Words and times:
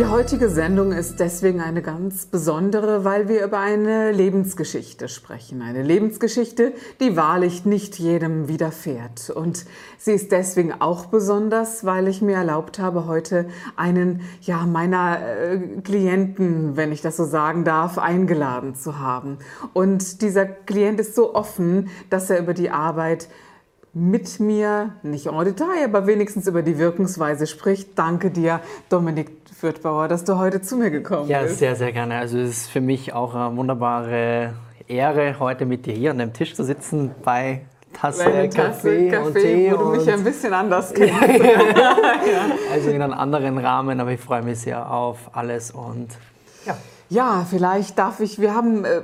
Die 0.00 0.06
heutige 0.06 0.48
Sendung 0.48 0.92
ist 0.92 1.20
deswegen 1.20 1.60
eine 1.60 1.82
ganz 1.82 2.24
besondere, 2.24 3.04
weil 3.04 3.28
wir 3.28 3.44
über 3.44 3.58
eine 3.58 4.12
Lebensgeschichte 4.12 5.08
sprechen. 5.08 5.60
Eine 5.60 5.82
Lebensgeschichte, 5.82 6.72
die 7.00 7.18
wahrlich 7.18 7.66
nicht 7.66 7.98
jedem 7.98 8.48
widerfährt. 8.48 9.28
Und 9.28 9.66
sie 9.98 10.12
ist 10.12 10.32
deswegen 10.32 10.72
auch 10.80 11.04
besonders, 11.04 11.84
weil 11.84 12.08
ich 12.08 12.22
mir 12.22 12.36
erlaubt 12.36 12.78
habe, 12.78 13.06
heute 13.06 13.50
einen 13.76 14.22
ja, 14.40 14.64
meiner 14.64 15.18
äh, 15.20 15.58
Klienten, 15.84 16.78
wenn 16.78 16.92
ich 16.92 17.02
das 17.02 17.18
so 17.18 17.26
sagen 17.26 17.64
darf, 17.64 17.98
eingeladen 17.98 18.74
zu 18.74 19.00
haben. 19.00 19.36
Und 19.74 20.22
dieser 20.22 20.46
Klient 20.46 20.98
ist 20.98 21.14
so 21.14 21.34
offen, 21.34 21.90
dass 22.08 22.30
er 22.30 22.38
über 22.38 22.54
die 22.54 22.70
Arbeit 22.70 23.28
mit 23.92 24.38
mir, 24.38 24.94
nicht 25.02 25.26
en 25.26 25.44
Detail, 25.44 25.84
aber 25.84 26.06
wenigstens 26.06 26.46
über 26.46 26.62
die 26.62 26.78
Wirkungsweise 26.78 27.46
spricht. 27.46 27.98
Danke 27.98 28.30
dir, 28.30 28.60
Dominik 28.88 29.39
Fürthbauer, 29.60 30.08
dass 30.08 30.24
du 30.24 30.38
heute 30.38 30.62
zu 30.62 30.76
mir 30.78 30.90
gekommen 30.90 31.28
ja, 31.28 31.42
bist. 31.42 31.60
Ja, 31.60 31.68
sehr, 31.68 31.76
sehr 31.76 31.92
gerne. 31.92 32.16
Also 32.16 32.38
es 32.38 32.62
ist 32.62 32.70
für 32.70 32.80
mich 32.80 33.12
auch 33.12 33.34
eine 33.34 33.54
wunderbare 33.58 34.54
Ehre, 34.88 35.38
heute 35.38 35.66
mit 35.66 35.84
dir 35.84 35.92
hier 35.92 36.12
an 36.12 36.18
dem 36.18 36.32
Tisch 36.32 36.54
zu 36.54 36.64
sitzen 36.64 37.10
bei 37.22 37.60
Tasse, 37.92 38.24
Tasse 38.24 38.48
Kaffee, 38.48 39.08
Kaffee 39.10 39.18
und 39.18 39.34
Tee. 39.34 39.72
Wo 39.72 39.76
du 39.76 39.96
mich 39.96 40.10
ein 40.10 40.24
bisschen 40.24 40.54
anders 40.54 40.94
kennst. 40.94 41.12
ja. 41.20 41.94
Also 42.72 42.88
in 42.88 43.02
einem 43.02 43.12
anderen 43.12 43.58
Rahmen, 43.58 44.00
aber 44.00 44.12
ich 44.12 44.20
freue 44.20 44.42
mich 44.42 44.60
sehr 44.60 44.90
auf 44.90 45.18
alles 45.34 45.72
und 45.72 46.08
ja. 46.64 46.76
Ja, 47.10 47.44
vielleicht 47.50 47.98
darf 47.98 48.20
ich, 48.20 48.40
wir 48.40 48.54
haben 48.54 48.84
äh, 48.84 49.02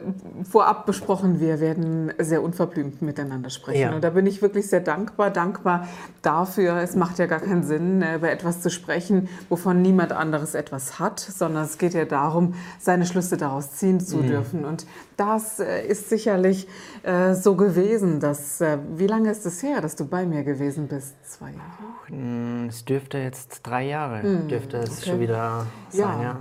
vorab 0.49 0.87
besprochen, 0.87 1.41
wir 1.41 1.59
werden 1.59 2.13
sehr 2.19 2.41
unverblümt 2.41 3.03
miteinander 3.03 3.51
sprechen. 3.51 3.81
Ja. 3.81 3.95
Und 3.97 4.05
da 4.05 4.11
bin 4.11 4.29
ich 4.29 4.41
wirklich 4.41 4.69
sehr 4.69 4.79
dankbar, 4.79 5.31
dankbar 5.31 5.89
dafür. 6.23 6.77
Es 6.77 6.95
macht 6.95 7.19
ja 7.19 7.27
gar 7.27 7.41
keinen 7.41 7.65
Sinn, 7.65 8.03
äh, 8.03 8.15
über 8.15 8.31
etwas 8.31 8.61
zu 8.61 8.71
sprechen, 8.71 9.29
wovon 9.49 9.83
niemand 9.83 10.13
anderes 10.13 10.55
etwas 10.55 11.01
hat, 11.01 11.19
sondern 11.19 11.65
es 11.65 11.79
geht 11.79 11.95
ja 11.95 12.05
darum, 12.05 12.55
seine 12.79 13.07
Schlüsse 13.07 13.37
daraus 13.37 13.73
ziehen 13.73 13.99
zu 13.99 14.19
mhm. 14.19 14.27
dürfen. 14.29 14.65
Und 14.65 14.87
das 15.17 15.59
äh, 15.59 15.85
ist 15.85 16.09
sicherlich 16.09 16.69
äh, 17.03 17.35
so 17.35 17.57
gewesen, 17.57 18.21
dass, 18.21 18.61
äh, 18.61 18.79
wie 18.95 19.09
lange 19.09 19.33
ist 19.33 19.45
es 19.47 19.65
her, 19.65 19.81
dass 19.81 19.97
du 19.97 20.05
bei 20.05 20.27
mir 20.27 20.45
gewesen 20.45 20.87
bist? 20.87 21.17
Zwei 21.29 21.51
Jahre? 21.51 22.69
Es 22.69 22.85
dürfte 22.85 23.19
jetzt 23.19 23.63
drei 23.65 23.89
Jahre, 23.89 24.23
mhm. 24.23 24.47
dürfte 24.47 24.77
es 24.77 24.99
okay. 24.99 25.11
schon 25.11 25.19
wieder 25.19 25.67
sein, 25.91 26.03
ja. 26.03 26.23
ja. 26.23 26.41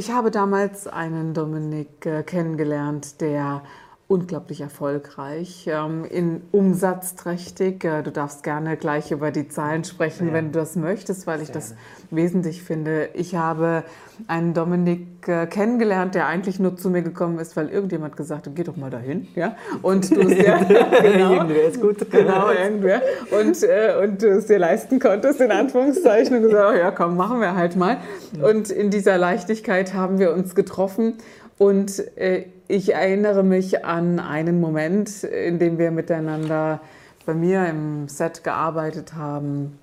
Ich 0.00 0.10
habe 0.10 0.30
damals 0.30 0.86
einen 0.86 1.34
Dominik 1.34 2.06
äh, 2.06 2.22
kennengelernt, 2.22 3.20
der 3.20 3.62
unglaublich 4.10 4.60
erfolgreich, 4.60 5.68
ähm, 5.68 6.04
in 6.04 6.42
umsatzträchtig. 6.50 7.84
Äh, 7.84 8.02
du 8.02 8.10
darfst 8.10 8.42
gerne 8.42 8.76
gleich 8.76 9.12
über 9.12 9.30
die 9.30 9.46
Zahlen 9.46 9.84
sprechen, 9.84 10.28
ja. 10.28 10.32
wenn 10.34 10.50
du 10.50 10.58
das 10.58 10.74
möchtest, 10.74 11.28
weil 11.28 11.40
ich 11.40 11.52
das 11.52 11.76
wesentlich 12.10 12.64
finde. 12.64 13.10
Ich 13.14 13.36
habe 13.36 13.84
einen 14.26 14.52
Dominik 14.52 15.28
äh, 15.28 15.46
kennengelernt, 15.46 16.16
der 16.16 16.26
eigentlich 16.26 16.58
nur 16.58 16.76
zu 16.76 16.90
mir 16.90 17.02
gekommen 17.02 17.38
ist, 17.38 17.56
weil 17.56 17.68
irgendjemand 17.68 18.16
gesagt 18.16 18.48
hat, 18.48 18.56
geh 18.56 18.64
doch 18.64 18.76
mal 18.76 18.90
dahin. 18.90 19.28
Ja? 19.36 19.54
Und 19.80 20.10
du 20.10 20.20
es 20.28 20.44
ja, 20.44 20.58
genau, 20.58 21.34
irgendwer 21.34 21.64
ist 21.68 21.80
gut. 21.80 22.10
Genau, 22.10 22.50
irgendwer. 22.50 23.02
Und, 23.30 23.62
äh, 23.62 23.94
und 24.02 24.20
du 24.20 24.26
es 24.26 24.46
dir 24.46 24.58
leisten 24.58 24.98
konntest, 24.98 25.40
in 25.40 25.52
Anführungszeichen, 25.52 26.36
und 26.36 26.42
gesagt, 26.42 26.74
oh, 26.74 26.76
ja 26.76 26.90
komm, 26.90 27.16
machen 27.16 27.40
wir 27.40 27.54
halt 27.54 27.76
mal. 27.76 27.98
Und 28.42 28.70
in 28.70 28.90
dieser 28.90 29.18
Leichtigkeit 29.18 29.94
haben 29.94 30.18
wir 30.18 30.32
uns 30.32 30.56
getroffen 30.56 31.14
und 31.60 32.16
äh, 32.16 32.46
ich 32.68 32.94
erinnere 32.94 33.42
mich 33.42 33.84
an 33.84 34.18
einen 34.18 34.62
Moment, 34.62 35.24
in 35.24 35.58
dem 35.58 35.76
wir 35.76 35.90
miteinander 35.90 36.80
bei 37.26 37.34
mir 37.34 37.66
im 37.66 38.08
Set 38.08 38.42
gearbeitet 38.44 39.12
haben, 39.12 39.78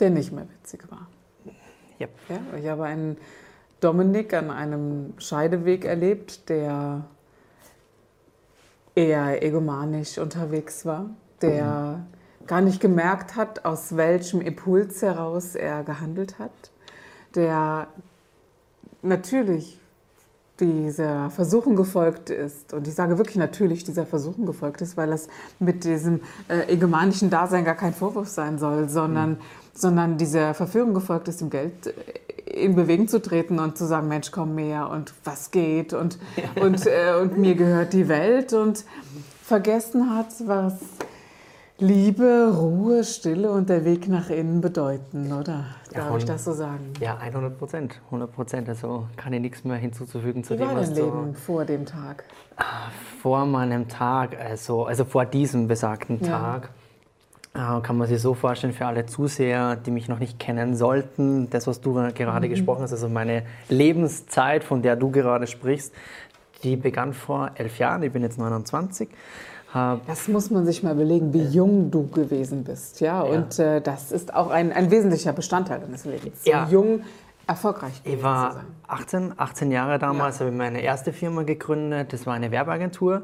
der 0.00 0.10
nicht 0.10 0.32
mehr 0.32 0.48
witzig 0.50 0.90
war. 0.90 1.06
Yep. 2.00 2.10
Ja, 2.28 2.58
ich 2.58 2.66
habe 2.66 2.82
einen 2.82 3.16
Dominik 3.78 4.34
an 4.34 4.50
einem 4.50 5.14
Scheideweg 5.18 5.84
erlebt, 5.84 6.48
der 6.48 7.04
eher 8.96 9.40
egomanisch 9.40 10.18
unterwegs 10.18 10.84
war, 10.84 11.10
der 11.42 12.02
mhm. 12.42 12.46
gar 12.48 12.60
nicht 12.60 12.80
gemerkt 12.80 13.36
hat, 13.36 13.64
aus 13.64 13.96
welchem 13.96 14.40
Impuls 14.40 15.00
heraus 15.00 15.54
er 15.54 15.84
gehandelt 15.84 16.40
hat, 16.40 16.72
der 17.36 17.86
natürlich 19.00 19.78
dieser 20.60 21.30
Versuchung 21.30 21.76
gefolgt 21.76 22.30
ist, 22.30 22.72
und 22.72 22.86
ich 22.86 22.94
sage 22.94 23.18
wirklich 23.18 23.36
natürlich 23.36 23.84
dieser 23.84 24.06
Versuchung 24.06 24.46
gefolgt 24.46 24.80
ist, 24.82 24.96
weil 24.96 25.10
das 25.10 25.28
mit 25.58 25.84
diesem 25.84 26.20
äh, 26.48 26.72
egomanischen 26.72 27.30
Dasein 27.30 27.64
gar 27.64 27.74
kein 27.74 27.92
Vorwurf 27.92 28.28
sein 28.28 28.58
soll, 28.58 28.88
sondern, 28.88 29.30
mhm. 29.30 29.38
sondern 29.72 30.16
dieser 30.16 30.54
Verführung 30.54 30.94
gefolgt 30.94 31.28
ist, 31.28 31.42
im 31.42 31.50
Geld 31.50 31.88
äh, 31.88 31.92
in 32.62 32.76
Bewegung 32.76 33.08
zu 33.08 33.20
treten 33.20 33.58
und 33.58 33.76
zu 33.76 33.86
sagen, 33.86 34.06
Mensch, 34.06 34.30
komm 34.30 34.54
mehr 34.54 34.88
und 34.90 35.12
was 35.24 35.50
geht? 35.50 35.92
Und, 35.92 36.18
und, 36.60 36.86
äh, 36.86 37.14
und 37.20 37.36
mir 37.36 37.56
gehört 37.56 37.92
die 37.92 38.08
Welt. 38.08 38.52
Und 38.52 38.84
vergessen 39.44 40.14
hat, 40.16 40.28
was 40.46 40.74
Liebe, 41.78 42.54
Ruhe, 42.56 43.02
Stille 43.02 43.50
und 43.50 43.68
der 43.68 43.84
Weg 43.84 44.06
nach 44.06 44.30
innen 44.30 44.60
bedeuten, 44.60 45.32
oder? 45.32 45.64
Darf 45.92 46.10
ja, 46.10 46.16
ich 46.16 46.24
das 46.24 46.44
so 46.44 46.52
sagen? 46.52 46.92
Ja, 47.00 47.16
100 47.16 47.58
Prozent. 47.58 48.00
100 48.06 48.32
Prozent. 48.32 48.68
Also 48.68 49.08
kann 49.16 49.32
ich 49.32 49.40
nichts 49.40 49.64
mehr 49.64 49.76
hinzuzufügen 49.76 50.44
zu 50.44 50.54
Wie 50.54 50.58
dem, 50.58 50.68
war 50.68 50.76
was 50.76 50.94
dein 50.94 51.04
Leben 51.04 51.34
vor 51.34 51.64
dem 51.64 51.84
Tag? 51.84 52.24
Ah, 52.56 52.90
vor 53.20 53.44
meinem 53.44 53.88
Tag, 53.88 54.38
also, 54.38 54.84
also 54.84 55.04
vor 55.04 55.26
diesem 55.26 55.66
besagten. 55.66 56.22
Tag, 56.22 56.70
äh, 57.54 57.80
kann 57.80 57.98
man 57.98 58.06
sich 58.06 58.22
so 58.22 58.34
vorstellen 58.34 58.72
für 58.72 58.86
alle 58.86 59.06
Zuseher, 59.06 59.74
die 59.74 59.90
mich 59.90 60.08
noch 60.08 60.20
nicht 60.20 60.38
kennen 60.38 60.76
sollten, 60.76 61.50
das, 61.50 61.66
was 61.66 61.80
du 61.80 61.94
gerade 61.94 62.46
mhm. 62.46 62.50
gesprochen 62.50 62.82
hast, 62.82 62.92
also 62.92 63.08
meine 63.08 63.42
Lebenszeit, 63.68 64.62
von 64.62 64.80
der 64.82 64.94
du 64.94 65.10
gerade 65.10 65.48
sprichst, 65.48 65.92
die 66.62 66.76
begann 66.76 67.12
vor 67.12 67.50
elf 67.56 67.78
Jahren. 67.80 68.04
Ich 68.04 68.12
bin 68.12 68.22
jetzt 68.22 68.38
29 68.38 69.08
das 70.06 70.28
muss 70.28 70.50
man 70.50 70.64
sich 70.66 70.82
mal 70.82 70.94
überlegen, 70.94 71.32
wie 71.32 71.42
jung 71.42 71.90
du 71.90 72.06
gewesen 72.06 72.64
bist. 72.64 73.00
Ja, 73.00 73.24
ja. 73.24 73.32
und 73.32 73.58
äh, 73.58 73.80
das 73.80 74.12
ist 74.12 74.32
auch 74.32 74.50
ein, 74.50 74.72
ein 74.72 74.90
wesentlicher 74.90 75.32
Bestandteil 75.32 75.80
deines 75.80 76.04
Lebens. 76.04 76.44
Ja. 76.44 76.68
Jung, 76.68 77.00
erfolgreich 77.46 78.00
Ich 78.04 78.22
war 78.22 78.64
18, 78.86 79.34
18 79.36 79.70
Jahre 79.70 79.98
damals, 79.98 80.36
ja. 80.36 80.40
habe 80.40 80.50
ich 80.50 80.56
meine 80.56 80.80
erste 80.80 81.12
Firma 81.12 81.42
gegründet. 81.42 82.12
Das 82.12 82.26
war 82.26 82.34
eine 82.34 82.50
Werbeagentur. 82.50 83.22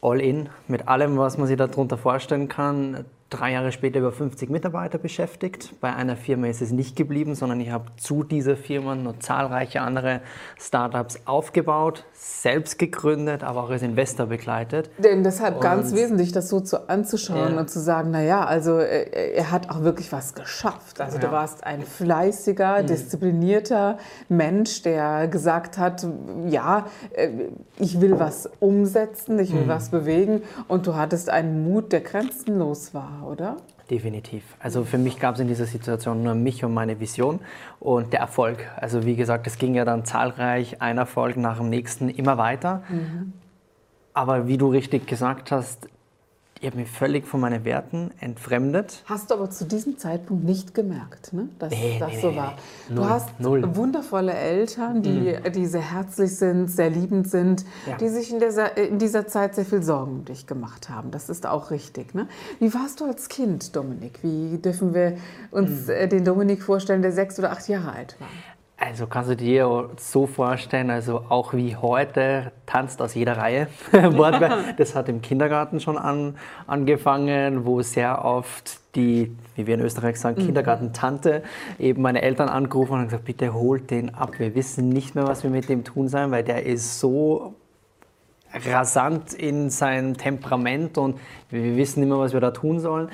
All 0.00 0.20
in, 0.20 0.48
mit 0.66 0.88
allem, 0.88 1.16
was 1.16 1.38
man 1.38 1.46
sich 1.46 1.56
darunter 1.56 1.96
vorstellen 1.96 2.48
kann 2.48 3.04
drei 3.32 3.52
Jahre 3.52 3.72
später 3.72 3.98
über 3.98 4.12
50 4.12 4.50
Mitarbeiter 4.50 4.98
beschäftigt. 4.98 5.72
Bei 5.80 5.94
einer 5.94 6.16
Firma 6.16 6.46
ist 6.48 6.62
es 6.62 6.70
nicht 6.70 6.96
geblieben, 6.96 7.34
sondern 7.34 7.60
ich 7.60 7.70
habe 7.70 7.86
zu 7.96 8.22
dieser 8.22 8.56
Firma 8.56 8.94
noch 8.94 9.18
zahlreiche 9.18 9.80
andere 9.80 10.20
Startups 10.58 11.20
aufgebaut, 11.24 12.04
selbst 12.12 12.78
gegründet, 12.78 13.42
aber 13.42 13.64
auch 13.64 13.70
als 13.70 13.82
Investor 13.82 14.26
begleitet. 14.26 14.90
Denn 14.98 15.24
deshalb 15.24 15.56
und 15.56 15.62
ganz 15.62 15.94
wesentlich, 15.94 16.32
das 16.32 16.48
so 16.48 16.60
zu, 16.60 16.88
anzuschauen 16.88 17.54
ja. 17.54 17.60
und 17.60 17.70
zu 17.70 17.80
sagen, 17.80 18.10
naja, 18.10 18.44
also 18.44 18.78
er, 18.78 19.16
äh, 19.16 19.32
er, 19.34 19.50
hat 19.50 19.70
auch 19.70 19.82
wirklich 19.82 20.12
was 20.12 20.34
geschafft. 20.34 21.00
Also 21.00 21.18
ja. 21.18 21.24
du 21.24 21.32
warst 21.32 21.64
ein 21.64 21.82
fleißiger, 21.82 22.82
mhm. 22.82 22.86
disziplinierter 22.86 23.98
Mensch, 24.28 24.82
der 24.82 25.28
gesagt 25.28 25.78
hat, 25.78 26.06
ja, 26.48 26.86
äh, 27.12 27.28
ich 27.78 28.00
will 28.00 28.18
was 28.18 28.48
umsetzen, 28.60 29.38
ich 29.38 29.52
will 29.52 29.62
mhm. 29.64 29.68
was 29.68 29.88
bewegen 29.88 30.42
und 30.68 30.86
du 30.86 30.96
hattest 30.96 31.30
einen 31.30 31.64
Mut, 31.64 31.92
der 31.92 32.00
grenzenlos 32.00 32.94
war 32.94 33.21
oder? 33.22 33.56
Definitiv. 33.90 34.42
Also 34.58 34.84
für 34.84 34.98
mich 34.98 35.18
gab 35.18 35.34
es 35.34 35.40
in 35.40 35.48
dieser 35.48 35.66
Situation 35.66 36.22
nur 36.22 36.34
mich 36.34 36.64
und 36.64 36.72
meine 36.72 37.00
Vision 37.00 37.40
und 37.80 38.12
der 38.12 38.20
Erfolg. 38.20 38.70
Also 38.76 39.04
wie 39.04 39.16
gesagt, 39.16 39.46
es 39.46 39.58
ging 39.58 39.74
ja 39.74 39.84
dann 39.84 40.04
zahlreich, 40.04 40.80
ein 40.80 40.98
Erfolg 40.98 41.36
nach 41.36 41.58
dem 41.58 41.68
nächsten, 41.68 42.08
immer 42.08 42.38
weiter. 42.38 42.82
Mhm. 42.88 43.32
Aber 44.14 44.46
wie 44.46 44.58
du 44.58 44.68
richtig 44.68 45.06
gesagt 45.06 45.50
hast, 45.50 45.88
ich 46.62 46.68
habe 46.68 46.76
mich 46.78 46.90
völlig 46.90 47.26
von 47.26 47.40
meinen 47.40 47.64
Werten 47.64 48.12
entfremdet. 48.20 49.02
Hast 49.06 49.30
du 49.30 49.34
aber 49.34 49.50
zu 49.50 49.64
diesem 49.64 49.98
Zeitpunkt 49.98 50.44
nicht 50.44 50.74
gemerkt, 50.74 51.32
ne? 51.32 51.48
dass 51.58 51.72
nee, 51.72 51.96
das 51.98 52.12
nee, 52.12 52.20
so 52.20 52.30
nee, 52.30 52.36
war. 52.36 52.54
Du 52.88 52.94
null, 52.94 53.04
hast 53.04 53.40
null. 53.40 53.76
wundervolle 53.76 54.32
Eltern, 54.32 55.02
die, 55.02 55.36
mhm. 55.42 55.52
die 55.52 55.66
sehr 55.66 55.92
herzlich 55.92 56.36
sind, 56.36 56.68
sehr 56.68 56.88
liebend 56.88 57.28
sind, 57.28 57.64
ja. 57.84 57.96
die 57.96 58.08
sich 58.08 58.32
in 58.32 58.38
dieser, 58.38 58.76
in 58.76 59.00
dieser 59.00 59.26
Zeit 59.26 59.56
sehr 59.56 59.64
viel 59.64 59.82
Sorgen 59.82 60.12
um 60.12 60.24
dich 60.24 60.46
gemacht 60.46 60.88
haben. 60.88 61.10
Das 61.10 61.28
ist 61.28 61.46
auch 61.46 61.72
richtig. 61.72 62.14
Ne? 62.14 62.28
Wie 62.60 62.72
warst 62.72 63.00
du 63.00 63.06
als 63.06 63.28
Kind, 63.28 63.74
Dominik? 63.74 64.20
Wie 64.22 64.58
dürfen 64.58 64.94
wir 64.94 65.16
uns 65.50 65.88
mhm. 65.88 66.10
den 66.10 66.24
Dominik 66.24 66.62
vorstellen, 66.62 67.02
der 67.02 67.10
sechs 67.10 67.40
oder 67.40 67.50
acht 67.50 67.68
Jahre 67.68 67.90
alt 67.90 68.14
war? 68.20 68.28
Also 68.84 69.06
kannst 69.06 69.30
du 69.30 69.36
dir 69.36 69.90
so 69.96 70.26
vorstellen, 70.26 70.90
also 70.90 71.24
auch 71.28 71.54
wie 71.54 71.76
heute 71.76 72.50
tanzt 72.66 73.00
aus 73.00 73.14
jeder 73.14 73.36
Reihe. 73.36 73.68
das 74.76 74.96
hat 74.96 75.08
im 75.08 75.22
Kindergarten 75.22 75.78
schon 75.78 75.96
an, 75.96 76.34
angefangen, 76.66 77.64
wo 77.64 77.80
sehr 77.82 78.24
oft 78.24 78.80
die, 78.96 79.36
wie 79.54 79.68
wir 79.68 79.74
in 79.76 79.82
Österreich 79.82 80.18
sagen, 80.18 80.42
mhm. 80.42 80.46
Kindergartentante 80.46 81.44
eben 81.78 82.02
meine 82.02 82.22
Eltern 82.22 82.48
angerufen 82.48 82.94
und 82.94 83.04
gesagt, 83.04 83.24
bitte 83.24 83.54
holt 83.54 83.88
den 83.92 84.16
ab. 84.16 84.32
Wir 84.38 84.52
wissen 84.56 84.88
nicht 84.88 85.14
mehr, 85.14 85.28
was 85.28 85.44
wir 85.44 85.50
mit 85.50 85.68
dem 85.68 85.84
tun 85.84 86.08
sollen, 86.08 86.32
weil 86.32 86.42
der 86.42 86.66
ist 86.66 86.98
so 86.98 87.54
rasant 88.66 89.32
in 89.34 89.70
seinem 89.70 90.16
Temperament 90.16 90.98
und 90.98 91.18
wir 91.50 91.76
wissen 91.76 92.06
mehr, 92.06 92.18
was 92.18 92.32
wir 92.32 92.40
da 92.40 92.50
tun 92.50 92.80
sollen. 92.80 93.08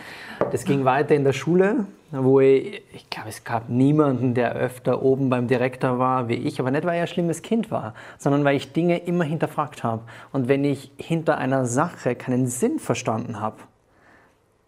Das 0.52 0.64
ging 0.64 0.84
weiter 0.84 1.14
in 1.14 1.24
der 1.24 1.32
Schule, 1.32 1.86
wo 2.10 2.40
ich, 2.40 2.82
ich 2.92 3.10
glaube, 3.10 3.28
es 3.28 3.44
gab 3.44 3.68
niemanden, 3.68 4.34
der 4.34 4.54
öfter 4.54 5.02
oben 5.02 5.30
beim 5.30 5.46
Direktor 5.46 5.98
war 5.98 6.28
wie 6.28 6.34
ich, 6.34 6.58
aber 6.60 6.70
nicht, 6.70 6.84
weil 6.84 6.96
er 6.96 7.02
ein 7.02 7.08
schlimmes 7.08 7.42
Kind 7.42 7.70
war, 7.70 7.94
sondern 8.18 8.44
weil 8.44 8.56
ich 8.56 8.72
Dinge 8.72 8.98
immer 8.98 9.24
hinterfragt 9.24 9.84
habe. 9.84 10.02
Und 10.32 10.48
wenn 10.48 10.64
ich 10.64 10.90
hinter 10.96 11.38
einer 11.38 11.66
Sache 11.66 12.14
keinen 12.14 12.46
Sinn 12.46 12.78
verstanden 12.78 13.40
habe, 13.40 13.56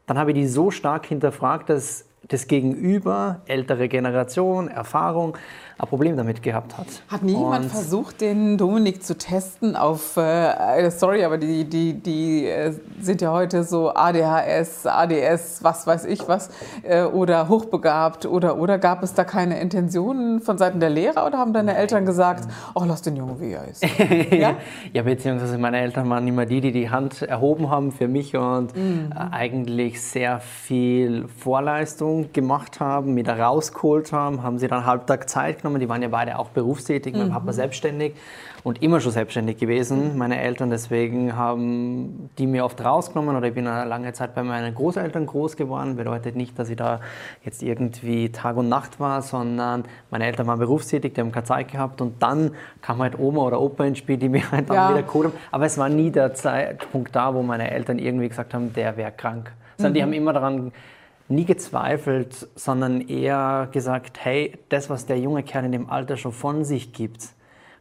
dann 0.06 0.18
habe 0.18 0.32
ich 0.32 0.36
die 0.36 0.46
so 0.46 0.70
stark 0.70 1.06
hinterfragt, 1.06 1.70
dass 1.70 2.04
das 2.28 2.46
Gegenüber, 2.46 3.40
ältere 3.46 3.88
Generation, 3.88 4.68
Erfahrung, 4.68 5.36
ein 5.80 5.88
Problem 5.88 6.16
damit 6.16 6.42
gehabt 6.42 6.76
hat. 6.76 6.86
Hat 7.08 7.22
nie 7.22 7.32
jemand 7.32 7.66
versucht, 7.66 8.20
den 8.20 8.58
Dominik 8.58 9.02
zu 9.02 9.16
testen 9.16 9.76
auf, 9.76 10.16
äh, 10.18 10.82
äh, 10.84 10.90
sorry, 10.90 11.24
aber 11.24 11.38
die, 11.38 11.64
die, 11.64 11.94
die 11.94 12.46
äh, 12.46 12.74
sind 13.00 13.22
ja 13.22 13.32
heute 13.32 13.64
so 13.64 13.94
ADHS, 13.94 14.86
ADS, 14.86 15.64
was 15.64 15.86
weiß 15.86 16.04
ich 16.04 16.28
was, 16.28 16.50
äh, 16.82 17.04
oder 17.04 17.48
hochbegabt 17.48 18.26
oder, 18.26 18.58
oder 18.58 18.78
gab 18.78 19.02
es 19.02 19.14
da 19.14 19.24
keine 19.24 19.58
Intentionen 19.60 20.40
von 20.40 20.58
Seiten 20.58 20.80
der 20.80 20.90
Lehrer 20.90 21.26
oder 21.26 21.38
haben 21.38 21.54
deine 21.54 21.72
Nein. 21.72 21.80
Eltern 21.80 22.04
gesagt, 22.04 22.46
oh, 22.74 22.82
lass 22.86 23.00
den 23.00 23.16
Jungen, 23.16 23.40
wie 23.40 23.52
er 23.52 23.66
ist? 23.66 23.82
ja? 24.30 24.56
ja, 24.92 25.02
beziehungsweise 25.02 25.56
meine 25.56 25.80
Eltern 25.80 26.10
waren 26.10 26.28
immer 26.28 26.44
die, 26.44 26.60
die 26.60 26.72
die 26.72 26.90
Hand 26.90 27.22
erhoben 27.22 27.70
haben 27.70 27.90
für 27.92 28.08
mich 28.08 28.36
und 28.36 28.76
mhm. 28.76 29.12
Äh, 29.14 29.34
eigentlich 29.34 30.02
sehr 30.02 30.40
viel 30.40 31.26
Vorleistung 31.28 32.32
gemacht 32.32 32.80
haben, 32.80 33.14
mich 33.14 33.24
da 33.24 33.34
rausgeholt 33.34 34.12
haben, 34.12 34.42
haben 34.42 34.58
sie 34.58 34.68
dann 34.68 34.84
halbtag 34.84 35.28
Zeit 35.28 35.58
genommen 35.58 35.69
genommen. 35.70 35.80
Die 35.80 35.88
waren 35.88 36.02
ja 36.02 36.08
beide 36.08 36.38
auch 36.38 36.50
berufstätig, 36.50 37.14
mein 37.14 37.30
Papa 37.30 37.46
mhm. 37.46 37.52
selbstständig 37.52 38.14
und 38.62 38.82
immer 38.82 39.00
schon 39.00 39.12
selbstständig 39.12 39.56
gewesen, 39.58 40.18
meine 40.18 40.40
Eltern. 40.40 40.70
Deswegen 40.70 41.36
haben 41.36 42.30
die 42.38 42.46
mir 42.46 42.64
oft 42.64 42.84
rausgenommen 42.84 43.36
oder 43.36 43.48
ich 43.48 43.54
bin 43.54 43.66
eine 43.66 43.88
lange 43.88 44.12
Zeit 44.12 44.34
bei 44.34 44.42
meinen 44.42 44.74
Großeltern 44.74 45.26
groß 45.26 45.56
geworden. 45.56 45.96
Bedeutet 45.96 46.36
nicht, 46.36 46.58
dass 46.58 46.68
ich 46.68 46.76
da 46.76 47.00
jetzt 47.44 47.62
irgendwie 47.62 48.30
Tag 48.30 48.56
und 48.56 48.68
Nacht 48.68 49.00
war, 49.00 49.22
sondern 49.22 49.84
meine 50.10 50.26
Eltern 50.26 50.46
waren 50.46 50.58
berufstätig, 50.58 51.14
die 51.14 51.20
haben 51.20 51.32
keine 51.32 51.44
Zeit 51.44 51.72
gehabt 51.72 52.00
und 52.00 52.22
dann 52.22 52.52
kam 52.82 52.98
halt 52.98 53.18
Oma 53.18 53.42
oder 53.42 53.60
Opa 53.60 53.84
ins 53.84 53.98
Spiel, 53.98 54.16
die 54.16 54.28
mir 54.28 54.50
halt 54.50 54.68
dann 54.68 54.76
ja. 54.76 54.90
wieder 54.90 55.02
geholt 55.02 55.26
haben. 55.28 55.34
Aber 55.50 55.66
es 55.66 55.78
war 55.78 55.88
nie 55.88 56.10
der 56.10 56.34
Zeitpunkt 56.34 57.14
da, 57.14 57.34
wo 57.34 57.42
meine 57.42 57.70
Eltern 57.70 57.98
irgendwie 57.98 58.28
gesagt 58.28 58.54
haben, 58.54 58.72
der 58.72 58.96
wäre 58.96 59.12
krank. 59.12 59.52
Sondern 59.76 59.92
mhm. 59.92 59.94
die 59.94 60.02
haben 60.02 60.12
immer 60.12 60.32
daran 60.32 60.72
nie 61.30 61.44
gezweifelt, 61.44 62.48
sondern 62.54 63.00
eher 63.00 63.68
gesagt, 63.72 64.24
hey, 64.24 64.58
das, 64.68 64.90
was 64.90 65.06
der 65.06 65.18
junge 65.18 65.42
Kerl 65.42 65.64
in 65.64 65.72
dem 65.72 65.88
Alter 65.88 66.16
schon 66.16 66.32
von 66.32 66.64
sich 66.64 66.92
gibt, 66.92 67.28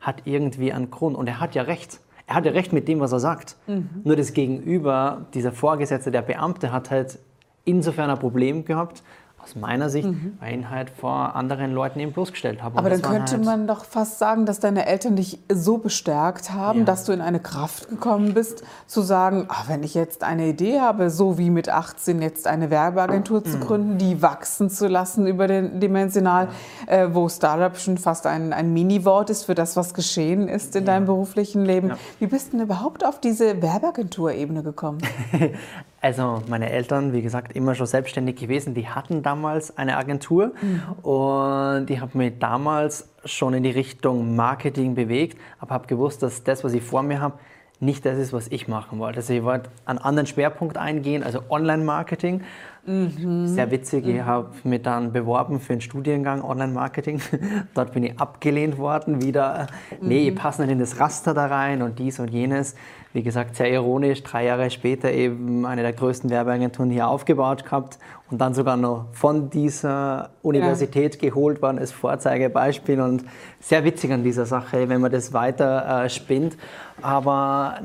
hat 0.02 0.22
irgendwie 0.26 0.72
einen 0.72 0.92
Grund. 0.92 1.16
Und 1.16 1.28
er 1.28 1.40
hat 1.40 1.56
ja 1.56 1.64
recht. 1.64 2.00
Er 2.28 2.36
hat 2.36 2.46
ja 2.46 2.52
recht 2.52 2.74
mit 2.74 2.88
dem, 2.88 3.00
was 3.00 3.12
er 3.12 3.20
sagt. 3.20 3.58
Mhm. 3.68 3.90
Nur 4.04 4.16
das 4.16 4.34
Gegenüber, 4.34 5.26
dieser 5.34 5.52
Vorgesetzte, 5.52 6.12
der 6.12 6.22
Beamte, 6.22 6.72
hat 6.72 6.92
halt 6.92 7.20
insofern 7.66 8.10
ein 8.10 8.20
Problem 8.20 8.66
gehabt, 8.66 9.04
aus 9.50 9.56
meiner 9.56 9.90
Sicht, 9.90 10.08
mhm. 10.08 10.38
halt 10.70 10.90
vor 10.92 11.36
anderen 11.36 11.74
Leuten 11.74 12.00
eben 12.00 12.12
bloßgestellt 12.12 12.62
habe. 12.62 12.78
Aber 12.78 12.90
dann 12.90 13.02
könnte 13.02 13.34
halt 13.34 13.46
man 13.46 13.68
doch 13.68 13.84
fast 13.84 14.20
sagen, 14.20 14.46
dass 14.46 14.60
deine 14.60 14.86
Eltern 14.86 15.16
dich 15.16 15.40
so 15.52 15.78
bestärkt 15.80 16.52
haben, 16.52 16.80
ja. 16.80 16.86
dass 16.86 17.06
du 17.06 17.14
in 17.14 17.22
eine 17.22 17.40
Kraft 17.40 17.90
gekommen 17.90 18.34
bist, 18.34 18.64
zu 18.86 19.02
sagen, 19.02 19.46
ach, 19.50 19.68
wenn 19.68 19.82
ich 19.84 19.96
jetzt 19.96 20.24
eine 20.24 20.48
Idee 20.48 20.80
habe, 20.80 21.10
so 21.10 21.38
wie 21.38 21.50
mit 21.50 21.70
18 21.70 22.22
jetzt 22.22 22.46
eine 22.46 22.70
Werbeagentur 22.70 23.44
zu 23.44 23.58
mhm. 23.58 23.62
gründen, 23.62 23.98
die 23.98 24.22
wachsen 24.22 24.70
zu 24.70 24.88
lassen 24.88 25.26
über 25.26 25.48
den 25.48 25.80
Dimensional, 25.80 26.50
ja. 26.88 26.94
äh, 26.94 27.16
wo 27.16 27.28
Startup 27.28 27.76
schon 27.78 27.98
fast 27.98 28.28
ein, 28.28 28.54
ein 28.54 28.72
Mini-Wort 28.74 29.30
ist 29.30 29.46
für 29.46 29.56
das, 29.56 29.76
was 29.76 29.94
geschehen 29.94 30.48
ist 30.48 30.76
in 30.76 30.86
ja. 30.86 30.94
deinem 30.94 31.06
beruflichen 31.06 31.66
Leben. 31.66 31.94
Wie 32.20 32.28
bist 32.28 32.48
du 32.48 32.58
denn 32.58 32.66
überhaupt 32.66 33.04
auf 33.04 33.20
diese 33.20 33.62
Werbeagentur-Ebene 33.62 34.62
gekommen? 34.62 35.00
Also 36.02 36.42
meine 36.48 36.70
Eltern, 36.70 37.12
wie 37.14 37.22
gesagt, 37.22 37.56
immer 37.56 37.76
schon 37.76 37.86
selbstständig 37.86 38.38
gewesen. 38.38 38.74
Die 38.74 38.88
hatten 38.88 39.22
damals 39.22 39.78
eine 39.78 39.98
Agentur 39.98 40.54
mhm. 40.62 40.82
und 41.04 41.90
ich 41.90 42.00
habe 42.00 42.18
mich 42.18 42.40
damals 42.40 43.10
schon 43.26 43.54
in 43.54 43.64
die 43.64 43.72
Richtung 43.72 44.36
Marketing 44.36 44.96
bewegt, 44.96 45.38
aber 45.60 45.76
habe 45.76 45.88
gewusst, 45.88 46.24
dass 46.24 46.44
das, 46.44 46.64
was 46.64 46.74
ich 46.74 46.84
vor 46.84 47.04
mir 47.04 47.20
habe, 47.20 47.38
nicht 47.82 48.06
das 48.06 48.18
ist, 48.18 48.34
was 48.34 48.48
ich 48.50 48.68
machen 48.68 49.00
wollte. 49.00 49.18
Also 49.18 49.34
ich 49.34 49.44
wollte 49.44 49.70
einen 49.86 50.00
anderen 50.00 50.28
Schwerpunkt 50.28 50.78
eingehen, 50.78 51.24
also 51.24 51.44
Online-Marketing. 51.50 52.42
Mhm. 52.86 53.48
Sehr 53.48 53.72
witzig, 53.72 54.08
ich 54.08 54.16
mhm. 54.16 54.26
habe 54.26 54.50
mich 54.64 54.82
dann 54.82 55.12
beworben 55.12 55.60
für 55.60 55.74
einen 55.74 55.82
Studiengang 55.82 56.44
Online-Marketing. 56.44 57.22
Dort 57.74 57.94
bin 57.94 58.04
ich 58.04 58.20
abgelehnt 58.20 58.78
worden, 58.78 59.22
wieder, 59.22 59.68
nee, 60.02 60.26
ihr 60.26 60.32
mhm. 60.32 60.36
passt 60.36 60.60
nicht 60.60 60.70
in 60.70 60.80
das 60.80 61.00
Raster 61.00 61.34
da 61.34 61.48
rein 61.48 61.82
und 61.82 62.00
dies 62.00 62.20
und 62.20 62.30
jenes 62.30 62.76
wie 63.12 63.24
gesagt, 63.24 63.56
sehr 63.56 63.72
ironisch, 63.72 64.22
drei 64.22 64.46
Jahre 64.46 64.70
später 64.70 65.12
eben 65.12 65.66
eine 65.66 65.82
der 65.82 65.94
größten 65.94 66.30
Werbeagenturen 66.30 66.92
hier 66.92 67.08
aufgebaut 67.08 67.66
gehabt 67.66 67.98
und 68.30 68.40
dann 68.40 68.54
sogar 68.54 68.78
noch 68.78 69.08
von 69.14 69.50
dieser 69.50 70.30
Universität 70.44 71.16
ja. 71.16 71.30
geholt 71.30 71.62
worden 71.62 71.80
als 71.80 71.92
Vorzeigebeispiel 71.92 73.02
und 73.02 73.24
sehr 73.60 73.84
witzig 73.84 74.12
an 74.12 74.24
dieser 74.24 74.46
Sache, 74.46 74.90
wenn 74.90 75.02
man 75.02 75.12
das 75.12 75.34
weiter 75.34 76.04
äh, 76.04 76.10
spinnt. 76.10 76.56
Aber 77.02 77.80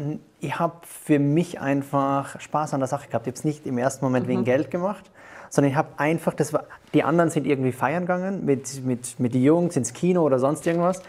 ich 0.45 0.59
habe 0.59 0.75
für 0.83 1.19
mich 1.19 1.61
einfach 1.61 2.41
Spaß 2.41 2.75
an 2.75 2.81
der 2.81 2.87
Sache 2.87 3.09
gehabt. 3.09 3.27
Ich 3.27 3.33
habe 3.33 3.39
es 3.39 3.45
nicht 3.45 3.67
im 3.67 3.79
ersten 3.79 4.05
Moment 4.05 4.27
mhm. 4.27 4.31
wegen 4.31 4.45
Geld 4.45 4.71
gemacht, 4.71 5.11
sondern 5.51 5.71
ich 5.71 5.77
habe 5.77 5.89
einfach, 5.97 6.35
das 6.35 6.53
war, 6.53 6.65
die 6.93 7.03
anderen 7.03 7.31
sind 7.31 7.47
irgendwie 7.47 7.73
feiern 7.73 8.03
gegangen 8.03 8.45
mit, 8.45 8.85
mit, 8.85 9.19
mit 9.19 9.35
den 9.35 9.43
Jungs 9.43 9.77
ins 9.77 9.93
Kino 9.93 10.23
oder 10.23 10.39
sonst 10.39 10.67
irgendwas 10.67 11.03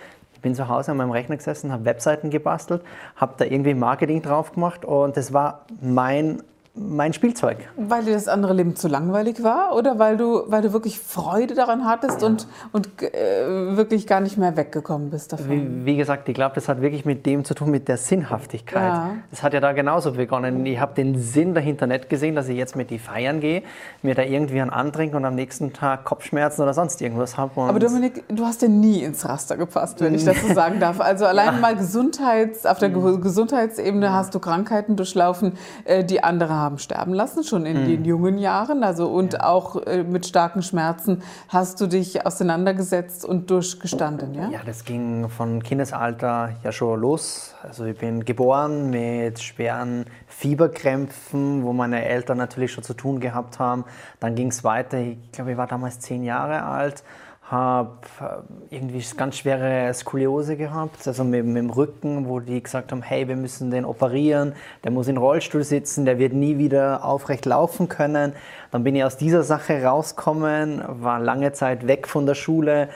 bin 0.46 0.54
zu 0.54 0.68
Hause 0.70 0.92
an 0.92 0.98
meinem 0.98 1.10
Rechner 1.10 1.38
gesessen, 1.38 1.72
habe 1.72 1.86
Webseiten 1.86 2.30
gebastelt, 2.30 2.84
habe 3.16 3.34
da 3.38 3.46
irgendwie 3.46 3.74
Marketing 3.74 4.22
drauf 4.22 4.54
gemacht 4.54 4.86
und 4.86 5.18
das 5.18 5.34
war 5.34 5.66
mein 5.82 6.44
mein 6.76 7.14
Spielzeug. 7.14 7.58
Weil 7.78 8.04
dir 8.04 8.14
das 8.14 8.28
andere 8.28 8.54
Leben 8.54 8.76
zu 8.76 8.90
langweilig 8.90 9.44
war 9.44 9.76
oder 9.76 9.98
weil 9.98 10.18
du, 10.18 10.44
weil 10.48 10.62
du 10.62 10.74
wirklich 10.74 11.00
Freude 11.00 11.54
daran 11.54 11.86
hattest 11.86 12.22
ja. 12.22 12.28
und, 12.28 12.48
und 12.74 12.90
äh, 13.02 13.78
wirklich 13.78 14.08
gar 14.08 14.20
nicht 14.20 14.38
mehr 14.38 14.58
weggekommen 14.58 15.10
bist 15.10 15.32
davon? 15.32 15.50
Wie, 15.50 15.86
wie 15.86 15.96
gesagt, 15.96 16.28
ich 16.28 16.36
glaube, 16.36 16.56
das 16.56 16.68
hat 16.68 16.82
wirklich 16.82 17.06
mit 17.06 17.26
dem 17.26 17.46
zu 17.46 17.54
tun, 17.54 17.72
mit 17.72 17.88
der 17.88 17.96
Sinnhaftigkeit. 17.96 18.84
Ja. 18.84 19.12
Das 19.32 19.42
hat 19.42 19.54
ja 19.54 19.62
da 19.62 19.72
genauso 19.72 20.14
begonnen. 20.14 20.66
Ich 20.66 20.80
habe 20.80 20.94
den 20.94 21.18
Sinn 21.18 21.54
dahinter 21.54 21.88
nicht 21.88 22.10
gesehen, 22.10 22.36
dass 22.36 22.50
ich 22.50 22.58
jetzt 22.58 22.76
mit 22.76 22.90
die 22.90 23.00
feiern 23.00 23.40
gehe, 23.40 23.64
mir 24.02 24.14
da 24.14 24.24
irgendwie 24.24 24.60
einen 24.60 24.70
antrinke 24.70 25.16
und 25.16 25.24
am 25.24 25.36
nächsten 25.36 25.72
Tag 25.72 26.04
Kopfschmerzen 26.04 26.62
oder 26.62 26.74
sonst 26.74 27.02
irgendwas 27.02 27.38
habe. 27.38 27.62
Aber 27.62 27.80
Dominik, 27.80 28.26
du 28.28 28.46
hast 28.46 28.62
ja 28.62 28.68
nie 28.68 29.02
ins 29.02 29.28
Raster 29.28 29.56
gepasst, 29.56 30.02
wenn 30.02 30.14
ich 30.14 30.26
das 30.26 30.42
so 30.42 30.54
sagen 30.54 30.82
darf. 30.82 31.00
Also 31.00 31.26
allein 31.26 31.46
ja. 31.46 31.52
mal 31.54 31.76
Gesundheits, 31.76 32.66
auf 32.66 32.80
der. 32.80 32.90
Gesundheitsebene 32.90 34.12
hast 34.12 34.36
du 34.36 34.40
Krankheiten 34.40 34.96
durchlaufen, 34.96 35.54
äh, 35.86 36.04
die 36.04 36.24
andere 36.24 36.54
haben 36.54 36.65
haben 36.66 36.78
sterben 36.80 37.14
lassen, 37.14 37.44
schon 37.44 37.66
in 37.66 37.84
mhm. 37.84 37.88
den 37.88 38.06
jungen 38.06 38.38
Jahren. 38.38 38.84
Also 38.84 39.08
und 39.08 39.34
ja. 39.34 39.44
auch 39.44 39.78
äh, 39.86 40.04
mit 40.04 40.26
starken 40.26 40.62
Schmerzen 40.62 41.22
hast 41.48 41.80
du 41.80 41.88
dich 41.88 42.26
auseinandergesetzt 42.26 43.24
und 43.24 43.50
durchgestanden, 43.50 44.34
ja? 44.34 44.50
Ja, 44.50 44.60
das 44.66 44.84
ging 44.84 45.30
von 45.30 45.64
Kindesalter 45.64 46.50
ja 46.64 46.72
schon 46.72 47.00
los. 47.00 47.56
Also 47.64 47.86
ich 47.86 47.98
bin 47.98 48.26
geboren 48.26 48.90
mit 48.90 49.40
schweren 49.40 50.06
Fieberkrämpfen, 50.28 51.64
wo 51.64 51.72
meine 51.72 52.04
Eltern 52.04 52.38
natürlich 52.38 52.72
schon 52.74 52.84
zu 52.84 52.94
tun 52.94 53.20
gehabt 53.20 53.60
haben. 53.60 53.86
Dann 54.20 54.36
ging 54.36 54.48
es 54.48 54.64
weiter. 54.64 54.98
Ich 54.98 55.32
glaube, 55.32 55.52
ich 55.52 55.58
war 55.58 55.68
damals 55.68 56.00
zehn 56.00 56.24
Jahre 56.24 56.64
alt 56.64 57.04
habe 57.46 57.92
äh, 58.20 58.76
irgendwie 58.76 59.06
ganz 59.16 59.38
schwere 59.38 59.94
Skoliose 59.94 60.58
gehabt, 60.58 61.08
also 61.08 61.24
mit, 61.24 61.46
mit, 61.46 61.58
dem 61.58 61.70
Rücken, 61.70 62.28
wo 62.28 62.40
die 62.40 62.62
gesagt 62.62 62.92
haben, 62.92 63.04
hey, 63.04 63.28
wir 63.28 63.36
müssen 63.36 63.70
den 63.70 63.86
operieren, 63.86 64.54
der 64.84 64.92
muss 64.92 65.08
in 65.08 65.18
Rollstuhl 65.18 65.64
sitzen, 65.64 66.06
der 66.06 66.18
wird 66.18 66.34
nie 66.34 66.58
wieder 66.58 67.06
aufrecht 67.06 67.46
laufen 67.46 67.88
können. 67.88 68.34
Dann 68.72 68.84
bin 68.84 68.96
ich 68.96 69.04
aus 69.04 69.18
dieser 69.18 69.44
Sache 69.44 69.84
rausgekommen, 69.84 70.82
war 70.88 71.20
lange 71.20 71.52
Zeit 71.52 71.86
weg 71.86 72.08
von 72.08 72.26
der 72.26 72.36
Schule, 72.36 72.90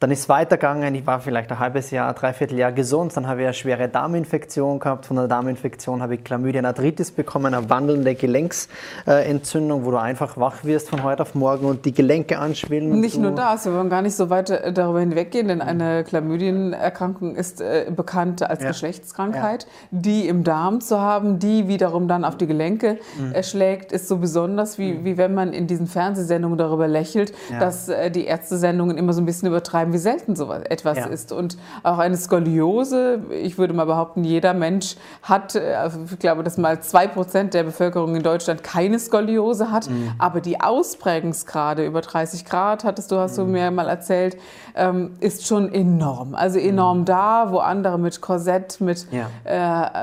dann 0.00 0.12
ist 0.12 0.20
es 0.20 0.28
weitergegangen, 0.28 0.94
ich 0.94 1.06
war 1.08 1.18
vielleicht 1.18 1.50
ein 1.50 1.58
halbes 1.58 1.90
Jahr, 1.90 2.14
dreiviertel 2.14 2.56
Jahr 2.56 2.70
gesund, 2.70 3.16
dann 3.16 3.26
habe 3.26 3.40
ich 3.40 3.46
eine 3.46 3.54
schwere 3.54 3.88
Darminfektion 3.88 4.78
gehabt. 4.78 5.06
Von 5.06 5.16
der 5.16 5.26
Darminfektion 5.26 6.02
habe 6.02 6.14
ich 6.14 6.22
Chlamydien 6.22 6.64
Arthritis 6.64 7.10
bekommen, 7.10 7.52
eine 7.52 7.68
wandelnde 7.68 8.14
Gelenksentzündung, 8.14 9.84
wo 9.84 9.90
du 9.90 9.96
einfach 9.96 10.36
wach 10.36 10.62
wirst 10.62 10.88
von 10.88 11.02
heute 11.02 11.22
auf 11.22 11.34
morgen 11.34 11.66
und 11.66 11.84
die 11.84 11.92
Gelenke 11.92 12.38
anschwillen. 12.38 13.00
Nicht 13.00 13.18
nur 13.18 13.32
das, 13.32 13.64
wir 13.64 13.74
wollen 13.74 13.90
gar 13.90 14.02
nicht 14.02 14.14
so 14.14 14.30
weit 14.30 14.50
äh, 14.50 14.72
darüber 14.72 15.00
hinweggehen, 15.00 15.48
denn 15.48 15.60
eine 15.60 16.04
Chlamydienerkrankung 16.04 17.34
ist 17.34 17.60
äh, 17.60 17.90
bekannt 17.94 18.48
als 18.48 18.62
ja. 18.62 18.68
Geschlechtskrankheit. 18.68 19.64
Ja. 19.64 19.68
Die 19.90 20.28
im 20.28 20.44
Darm 20.44 20.80
zu 20.80 21.00
haben, 21.00 21.40
die 21.40 21.66
wiederum 21.66 22.06
dann 22.06 22.24
auf 22.24 22.36
die 22.36 22.46
Gelenke 22.46 22.98
mhm. 23.18 23.32
erschlägt, 23.32 23.90
ist 23.90 24.06
so 24.06 24.18
besonders, 24.18 24.78
wie, 24.78 24.92
mhm. 24.92 25.04
wie 25.04 25.16
wenn 25.16 25.34
man 25.34 25.52
in 25.52 25.66
diesen 25.66 25.88
Fernsehsendungen 25.88 26.56
darüber 26.56 26.86
lächelt, 26.86 27.32
ja. 27.50 27.58
dass 27.58 27.88
äh, 27.88 28.12
die 28.12 28.26
Ärztesendungen 28.26 28.96
immer 28.96 29.12
so 29.12 29.20
ein 29.20 29.26
bisschen 29.26 29.48
übertreiben 29.48 29.87
sagen, 29.88 29.92
wie 29.92 29.98
selten 29.98 30.36
so 30.36 30.52
etwas 30.52 30.98
ja. 30.98 31.06
ist. 31.06 31.32
Und 31.32 31.56
auch 31.82 31.98
eine 31.98 32.16
Skoliose, 32.16 33.20
ich 33.30 33.58
würde 33.58 33.74
mal 33.74 33.86
behaupten, 33.86 34.24
jeder 34.24 34.54
Mensch 34.54 34.96
hat, 35.22 35.54
äh, 35.54 35.88
ich 36.10 36.18
glaube, 36.18 36.42
dass 36.42 36.58
mal 36.58 36.80
zwei 36.80 37.06
Prozent 37.06 37.54
der 37.54 37.64
Bevölkerung 37.64 38.16
in 38.16 38.22
Deutschland 38.22 38.62
keine 38.62 38.98
Skoliose 38.98 39.70
hat. 39.70 39.88
Mhm. 39.88 40.12
Aber 40.18 40.40
die 40.40 40.60
Ausprägungsgrade 40.60 41.84
über 41.84 42.00
30 42.00 42.44
Grad, 42.44 42.84
hattest 42.84 43.10
du, 43.10 43.16
hast 43.16 43.38
du 43.38 43.44
mhm. 43.44 43.52
mir 43.52 43.70
mal 43.70 43.88
erzählt, 43.88 44.36
ähm, 44.74 45.12
ist 45.20 45.46
schon 45.46 45.72
enorm. 45.72 46.34
Also 46.34 46.58
enorm 46.58 47.00
mhm. 47.00 47.04
da, 47.04 47.50
wo 47.50 47.58
andere 47.58 47.98
mit 47.98 48.20
Korsett, 48.20 48.80
mit 48.80 49.06
ja. 49.10 49.28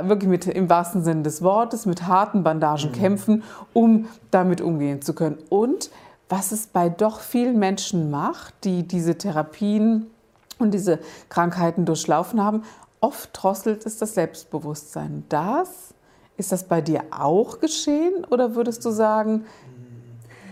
äh, 0.02 0.08
wirklich 0.08 0.30
mit 0.30 0.48
im 0.48 0.70
wahrsten 0.70 1.04
Sinne 1.04 1.24
des 1.24 1.42
Wortes, 1.42 1.86
mit 1.86 2.08
harten 2.08 2.44
Bandagen 2.44 2.90
mhm. 2.90 2.94
kämpfen, 2.94 3.44
um 3.74 4.08
damit 4.32 4.62
umgehen 4.62 5.02
zu 5.02 5.14
können. 5.14 5.38
Und 5.50 5.90
was 6.30 6.52
es 6.52 6.68
bei 6.68 6.90
doch 6.90 7.20
vielen 7.20 7.60
Menschen 7.60 8.10
macht, 8.10 8.54
die 8.64 8.84
diese 8.84 9.18
Therapien 9.18 10.08
und 10.58 10.74
diese 10.74 11.00
Krankheiten 11.30 11.86
durchlaufen 11.86 12.42
haben, 12.42 12.64
oft 13.00 13.30
drosselt 13.34 13.86
es 13.86 13.98
das 13.98 14.16
Selbstbewusstsein. 14.16 15.26
Das 15.30 15.94
ist 16.38 16.52
das 16.52 16.64
bei 16.64 16.82
dir 16.82 17.04
auch 17.12 17.60
geschehen 17.60 18.26
oder 18.26 18.56
würdest 18.56 18.84
du 18.86 18.90
sagen, 18.90 19.46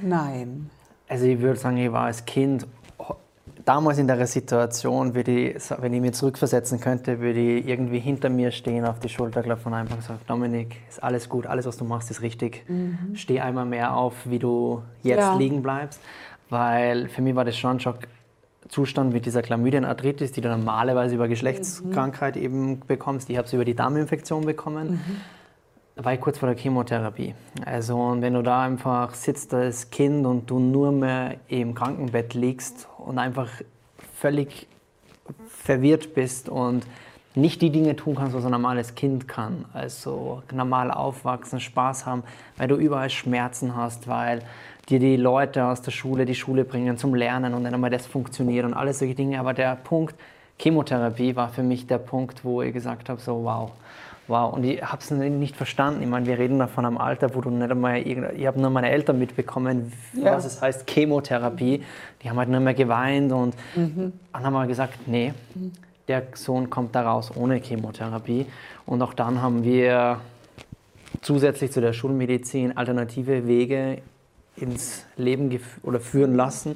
nein? 0.02 0.70
Also 1.08 1.26
ich 1.26 1.40
würde 1.40 1.60
sagen, 1.60 1.78
ich 1.78 1.92
war 1.92 2.06
als 2.06 2.26
Kind 2.26 2.68
damals 3.66 3.98
in 3.98 4.08
der 4.08 4.26
Situation, 4.28 5.16
würde 5.16 5.32
ich, 5.32 5.56
wenn 5.80 5.94
ich 5.94 6.02
mir 6.02 6.12
zurückversetzen 6.12 6.80
könnte, 6.80 7.20
würde 7.20 7.40
ich 7.40 7.68
irgendwie 7.68 8.00
hinter 8.00 8.30
mir 8.30 8.52
stehen, 8.52 8.86
auf 8.86 9.00
die 9.00 9.10
Schulter 9.10 9.44
klopfen 9.44 9.72
und 9.72 9.80
einfach 9.80 10.02
sagen, 10.02 10.20
Dominik, 10.28 10.78
ist 10.90 11.02
alles 11.02 11.30
gut, 11.30 11.46
alles, 11.46 11.66
was 11.66 11.78
du 11.78 11.86
machst, 11.86 12.12
ist 12.12 12.22
richtig. 12.22 12.64
Mhm. 12.68 13.16
Steh 13.16 13.40
einmal 13.40 13.66
mehr 13.66 13.96
auf, 13.96 14.14
wie 14.26 14.40
du 14.40 14.82
jetzt 15.02 15.20
ja. 15.20 15.38
liegen 15.38 15.62
bleibst. 15.62 16.00
Weil 16.50 17.10
für 17.10 17.22
mich 17.22 17.36
war 17.36 17.46
das 17.46 17.58
schon 17.58 17.78
ein 17.78 17.80
Schockzustand 17.80 19.14
mit 19.14 19.26
dieser 19.26 19.42
Chlamydienarthritis, 19.42 20.32
die 20.32 20.42
du 20.42 20.50
normalerweise 20.50 21.16
über 21.16 21.28
Geschlechtskrankheit 21.28 22.36
mhm. 22.36 22.42
eben 22.42 22.80
bekommst. 22.82 23.30
Ich 23.30 23.38
habe 23.38 23.48
es 23.48 23.54
über 23.54 23.66
die 23.66 23.76
Darminfektion 23.76 24.46
bekommen. 24.46 24.92
Mhm 24.92 25.22
war 25.96 26.14
ich 26.14 26.22
kurz 26.22 26.40
vor 26.40 26.50
der 26.50 26.58
Chemotherapie. 26.58 27.36
Also 27.66 27.98
und 27.98 28.22
wenn 28.22 28.34
du 28.34 28.42
da 28.42 28.64
einfach 28.64 29.14
sitzt 29.14 29.54
als 29.54 29.90
Kind 29.92 30.26
und 30.26 30.50
du 30.50 30.60
nur 30.60 30.92
mehr 30.92 31.36
im 31.48 31.76
Krankenbett 31.76 32.34
liegst 32.34 32.88
und 32.98 33.20
einfach 33.20 33.50
völlig 34.16 34.68
verwirrt 35.48 36.14
bist 36.14 36.50
und 36.50 36.86
nicht 37.36 37.62
die 37.62 37.72
Dinge 37.72 37.96
tun 37.96 38.16
kannst, 38.16 38.36
was 38.36 38.46
ein 38.46 38.52
normales 38.52 38.96
Kind 38.96 39.28
kann. 39.28 39.66
Also 39.74 40.44
normal 40.52 40.92
aufwachsen, 40.92 41.60
Spaß 41.60 42.06
haben, 42.06 42.24
weil 42.58 42.68
du 42.68 42.76
überall 42.76 43.10
Schmerzen 43.10 43.76
hast, 43.76 44.08
weil 44.08 44.40
dir 44.90 45.00
die 45.00 45.16
Leute 45.16 45.66
aus 45.66 45.82
der 45.82 45.92
Schule 45.92 46.26
die 46.26 46.36
Schule 46.36 46.64
bringen 46.64 46.98
zum 46.98 47.16
Lernen 47.16 47.54
und 47.54 47.64
dann 47.64 47.74
einmal 47.74 47.90
das 47.90 48.06
funktioniert 48.06 48.66
und 48.66 48.74
alles 48.74 49.00
solche 49.00 49.16
Dinge. 49.16 49.40
Aber 49.40 49.54
der 49.54 49.76
Punkt 49.76 50.16
Chemotherapie 50.60 51.36
war 51.36 51.50
für 51.50 51.64
mich 51.64 51.88
der 51.88 51.98
Punkt, 51.98 52.46
wo 52.46 52.62
ich 52.62 52.74
gesagt 52.74 53.10
habe, 53.10 53.20
so 53.20 53.44
wow, 53.44 53.72
Wow, 54.34 54.52
und 54.52 54.64
ich 54.64 54.82
habe 54.82 55.00
es 55.00 55.12
nicht 55.12 55.56
verstanden. 55.56 56.02
Ich 56.02 56.08
meine, 56.08 56.26
wir 56.26 56.40
reden 56.40 56.58
da 56.58 56.66
von 56.66 56.88
einem 56.88 56.98
Alter, 56.98 57.36
wo 57.36 57.42
du 57.42 57.52
nicht 57.52 57.70
einmal, 57.70 58.00
ich 58.00 58.48
habe 58.48 58.60
nur 58.60 58.72
meine 58.72 58.90
Eltern 58.90 59.20
mitbekommen, 59.20 59.94
ja. 60.14 60.34
was 60.34 60.46
es 60.46 60.60
heißt, 60.60 60.90
Chemotherapie. 60.90 61.84
Die 62.24 62.30
haben 62.32 62.40
halt 62.40 62.50
nur 62.50 62.60
mehr 62.60 62.74
geweint 62.74 63.32
und 63.32 63.54
mhm. 63.76 64.12
dann 64.32 64.44
haben 64.44 64.54
wir 64.54 64.66
gesagt, 64.66 65.08
nee, 65.08 65.36
der 66.08 66.24
Sohn 66.34 66.72
kommt 66.72 66.96
da 66.96 67.04
raus 67.04 67.32
ohne 67.36 67.58
Chemotherapie. 67.58 68.48
Und 68.88 69.04
auch 69.04 69.14
dann 69.14 69.40
haben 69.40 69.64
wir 69.64 70.20
zusätzlich 71.22 71.72
zu 71.72 71.80
der 71.80 71.94
Schulmedizin 71.94 72.76
alternative 72.76 73.46
Wege 73.46 74.02
ins 74.56 75.06
Leben 75.16 75.60
oder 75.84 76.00
führen 76.00 76.34
lassen 76.34 76.76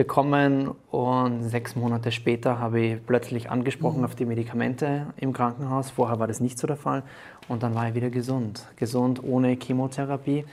bekommen 0.00 0.70
und 0.90 1.42
sechs 1.42 1.76
Monate 1.76 2.10
später 2.10 2.58
habe 2.58 2.80
ich 2.80 3.06
plötzlich 3.06 3.50
angesprochen 3.50 3.98
mhm. 3.98 4.06
auf 4.06 4.14
die 4.14 4.24
Medikamente 4.24 5.08
im 5.18 5.34
Krankenhaus. 5.34 5.90
Vorher 5.90 6.18
war 6.18 6.26
das 6.26 6.40
nicht 6.40 6.58
so 6.58 6.66
der 6.66 6.76
Fall 6.76 7.02
und 7.48 7.62
dann 7.62 7.74
war 7.74 7.86
ich 7.86 7.94
wieder 7.94 8.08
gesund. 8.08 8.66
Gesund 8.76 9.22
ohne 9.22 9.58
Chemotherapie 9.62 10.46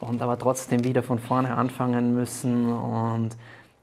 und 0.00 0.22
aber 0.22 0.38
trotzdem 0.38 0.84
wieder 0.84 1.02
von 1.02 1.18
vorne 1.18 1.54
anfangen 1.54 2.14
müssen. 2.14 2.72
Und, 2.72 3.36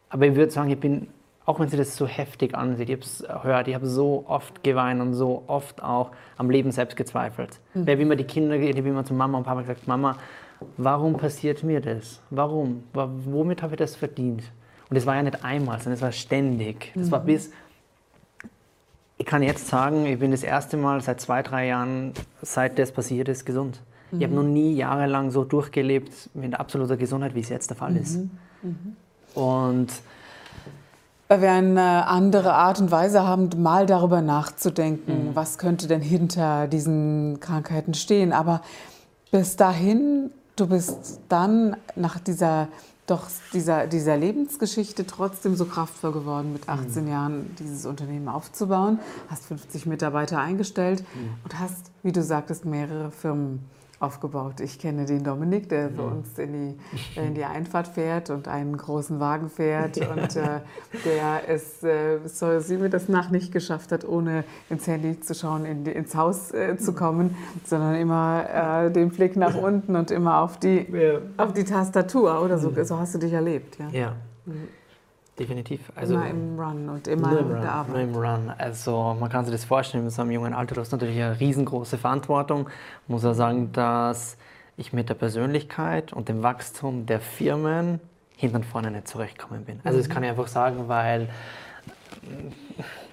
aber 0.10 0.25
ich 0.25 0.34
würde 0.34 0.51
sagen, 0.51 0.72
ich 0.72 0.80
bin, 0.80 1.06
auch 1.46 1.60
wenn 1.60 1.70
sie 1.70 1.78
das 1.78 1.96
so 1.96 2.08
heftig 2.08 2.56
ansieht, 2.56 2.90
ich 2.90 2.96
habe 2.96 3.06
es 3.06 3.20
gehört, 3.44 3.68
ich 3.68 3.75
habe 3.75 3.86
so 3.86 4.25
oft 4.28 4.63
geweint 4.63 5.01
und 5.01 5.13
so 5.13 5.44
oft 5.46 5.84
auch 5.84 6.10
am 6.38 6.50
Leben 6.50 6.72
selbst 6.72 6.98
gezweifelt. 6.98 7.60
Mhm. 7.75 7.86
Weil 7.86 8.00
wie 8.00 8.01
immer 8.01 8.16
die 8.16 8.24
Kinder, 8.24 8.60
wie 8.60 8.70
immer 8.72 9.06
zu 9.06 9.13
Mama 9.13 9.38
und 9.38 9.44
Papa 9.44 9.62
gesagt, 9.62 9.88
Mama, 9.88 10.18
warum 10.78 11.13
passiert 11.13 11.62
mir 11.62 11.80
das? 11.80 12.24
Warum? 12.32 12.86
Womit 12.94 13.62
habe 13.62 13.75
ich 13.75 13.78
das 13.78 13.96
verdient? 13.96 14.42
Und 14.92 14.98
es 14.98 15.06
war 15.06 15.16
ja 15.16 15.24
nicht 15.24 15.44
einmal, 15.46 15.78
sondern 15.80 15.94
es 15.94 16.02
war 16.02 16.12
ständig. 16.12 16.92
Das 16.96 17.08
mhm. 17.08 17.12
war 17.12 17.22
bis, 17.22 17.52
ich 19.18 19.26
kann 19.26 19.42
jetzt 19.42 19.70
sagen, 19.70 20.06
ich 20.06 20.20
bin 20.20 20.32
das 20.32 20.44
erste 20.44 20.76
Mal 20.76 21.00
seit 21.00 21.22
zwei, 21.22 21.42
drei 21.42 21.68
Jahren, 21.68 22.12
seit 22.42 22.78
das 22.78 22.92
passiert 22.92 23.30
ist, 23.30 23.46
gesund. 23.46 23.80
Mhm. 24.12 24.18
Ich 24.20 24.26
habe 24.26 24.36
noch 24.36 24.44
nie 24.44 24.76
jahrelang 24.76 25.32
so 25.32 25.46
durchgelebt 25.46 26.30
mit 26.34 26.60
absoluter 26.60 26.98
Gesundheit, 26.98 27.36
wie 27.36 27.40
es 27.40 27.48
jetzt 27.48 27.70
der 27.70 27.78
Fall 27.78 27.96
ist. 27.96 28.18
Mhm. 28.18 28.32
mhm. 28.64 28.96
Und 29.42 29.94
weil 31.30 31.42
wir 31.42 31.52
eine 31.54 32.08
andere 32.08 32.54
Art 32.54 32.82
und 32.82 32.92
Weise 32.92 33.26
haben, 33.26 33.50
mal 33.64 33.86
darüber 33.86 34.22
nachzudenken, 34.22 35.30
mhm. 35.30 35.36
was 35.36 35.58
könnte 35.58 35.88
denn 35.88 36.02
hinter 36.02 36.68
diesen 36.68 37.40
Krankheiten 37.40 37.94
stehen. 37.94 38.34
Aber 38.34 38.62
bis 39.32 39.56
dahin, 39.56 40.32
du 40.58 40.68
bist 40.68 41.22
dann 41.30 41.78
nach 41.96 42.20
dieser 42.20 42.68
doch 43.08 43.27
dieser, 43.53 43.88
dieser 43.88 44.15
Lebensgeschichte 44.15 45.05
trotzdem 45.05 45.55
so 45.55 45.65
kraftvoll 45.65 46.12
geworden, 46.12 46.53
mit 46.53 46.70
18 46.70 47.05
mhm. 47.05 47.12
Jahren 47.12 47.55
dieses 47.60 47.86
Unternehmen 47.86 48.27
aufzubauen. 48.27 49.00
Hast 49.29 49.46
50 49.46 49.86
Mitarbeiter 49.86 50.39
eingestellt 50.39 51.01
mhm. 51.01 51.34
und 51.43 51.60
hast, 51.60 51.91
wie 52.03 52.12
du 52.12 52.24
sagtest, 52.24 52.65
mehrere 52.65 53.12
Firmen 53.12 53.60
aufgebaut. 54.01 54.60
Ich 54.60 54.79
kenne 54.79 55.05
den 55.05 55.24
Dominik, 55.24 55.70
der 55.70 55.89
für 55.89 56.03
uns 56.03 56.38
in 56.38 56.53
die, 56.53 56.77
in 57.20 57.34
die 57.34 57.46
Einfahrt 57.46 57.88
fährt 57.88 58.29
und 58.29 58.48
einen 58.48 58.75
großen 58.75 59.20
Wagen 59.20 59.50
fährt 59.50 59.98
und 59.98 60.36
äh, 60.36 60.62
der 61.05 61.48
es, 61.48 61.84
äh, 61.84 62.20
so 62.25 62.60
sie 62.60 62.77
mir 62.77 62.89
das 62.89 63.10
nach 63.10 63.29
nicht 63.29 63.51
geschafft 63.51 63.91
hat, 63.91 64.08
ohne 64.08 64.43
ins 64.70 64.88
Handy 64.88 65.20
zu 65.20 65.36
schauen, 65.36 65.65
in 65.65 65.84
die, 65.84 65.91
ins 65.91 66.15
Haus 66.15 66.51
äh, 66.51 66.77
zu 66.77 66.93
kommen, 66.93 67.36
sondern 67.63 67.96
immer 67.96 68.86
äh, 68.88 68.91
den 68.91 69.10
Blick 69.10 69.36
nach 69.36 69.55
unten 69.55 69.96
und 69.96 70.12
immer 70.12 70.41
auf 70.41 70.58
die, 70.58 70.88
ja. 70.91 71.20
auf 71.38 71.53
die 71.53 71.63
Tastatur 71.63 72.41
oder 72.43 72.58
so. 72.58 72.72
Mhm. 72.72 72.84
So 72.84 72.98
hast 72.98 73.15
du 73.15 73.20
dich 73.20 73.34
erlebt, 73.34 73.77
ja. 73.79 73.89
Ja. 73.91 74.15
Mhm. 74.46 74.81
Definitiv. 75.42 75.92
Also 75.96 76.16
immer 76.16 76.30
im 76.30 76.60
Run 76.60 76.90
und 76.90 77.08
immer 77.08 77.40
in 77.40 77.50
der 77.50 77.72
Arbeit. 77.72 77.94
Nur 77.94 78.02
im 78.02 78.16
Run. 78.16 78.54
Also 78.58 79.16
man 79.20 79.30
kann 79.30 79.46
sich 79.46 79.54
das 79.54 79.66
vorstellen, 79.66 80.04
mit 80.04 80.14
so 80.14 80.22
einem 80.22 80.32
jungen 80.32 80.54
Alter, 80.54 80.76
du 80.76 80.82
hast 80.82 80.92
natürlich 80.92 81.18
eine 81.18 81.40
riesengroße 81.40 81.98
Verantwortung. 81.98 82.70
Ich 83.04 83.10
muss 83.10 83.24
ja 83.24 83.34
sagen, 83.34 83.72
dass 83.72 84.38
ich 84.78 84.94
mit 84.94 85.10
der 85.10 85.16
Persönlichkeit 85.16 86.14
und 86.14 86.30
dem 86.30 86.44
Wachstum 86.44 87.06
der 87.06 87.20
Firmen 87.20 88.00
hinten 88.36 88.58
und 88.58 88.66
vorne 88.66 88.92
nicht 88.92 89.08
zurechtgekommen 89.08 89.66
bin. 89.66 89.80
Also 89.84 90.00
das 90.00 90.08
mhm. 90.08 90.14
kann 90.14 90.24
ich 90.24 90.30
einfach 90.30 90.48
sagen, 90.48 90.88
weil 90.88 91.30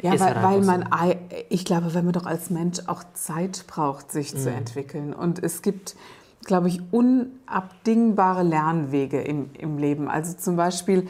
ja, 0.02 0.12
weil, 0.12 0.20
halt 0.20 0.42
weil 0.42 0.60
man, 0.62 0.82
so. 0.82 1.16
ich 1.48 1.64
glaube, 1.64 1.94
wenn 1.94 2.04
man 2.04 2.12
doch 2.12 2.26
als 2.26 2.50
Mensch 2.50 2.78
auch 2.86 3.04
Zeit 3.14 3.64
braucht, 3.66 4.12
sich 4.12 4.34
mhm. 4.34 4.38
zu 4.38 4.50
entwickeln. 4.50 5.12
Und 5.12 5.42
es 5.42 5.62
gibt, 5.62 5.96
glaube 6.44 6.68
ich, 6.68 6.80
unabdingbare 6.90 8.42
Lernwege 8.42 9.20
im, 9.20 9.50
im 9.58 9.78
Leben. 9.78 10.08
Also 10.08 10.36
zum 10.36 10.56
Beispiel, 10.56 11.08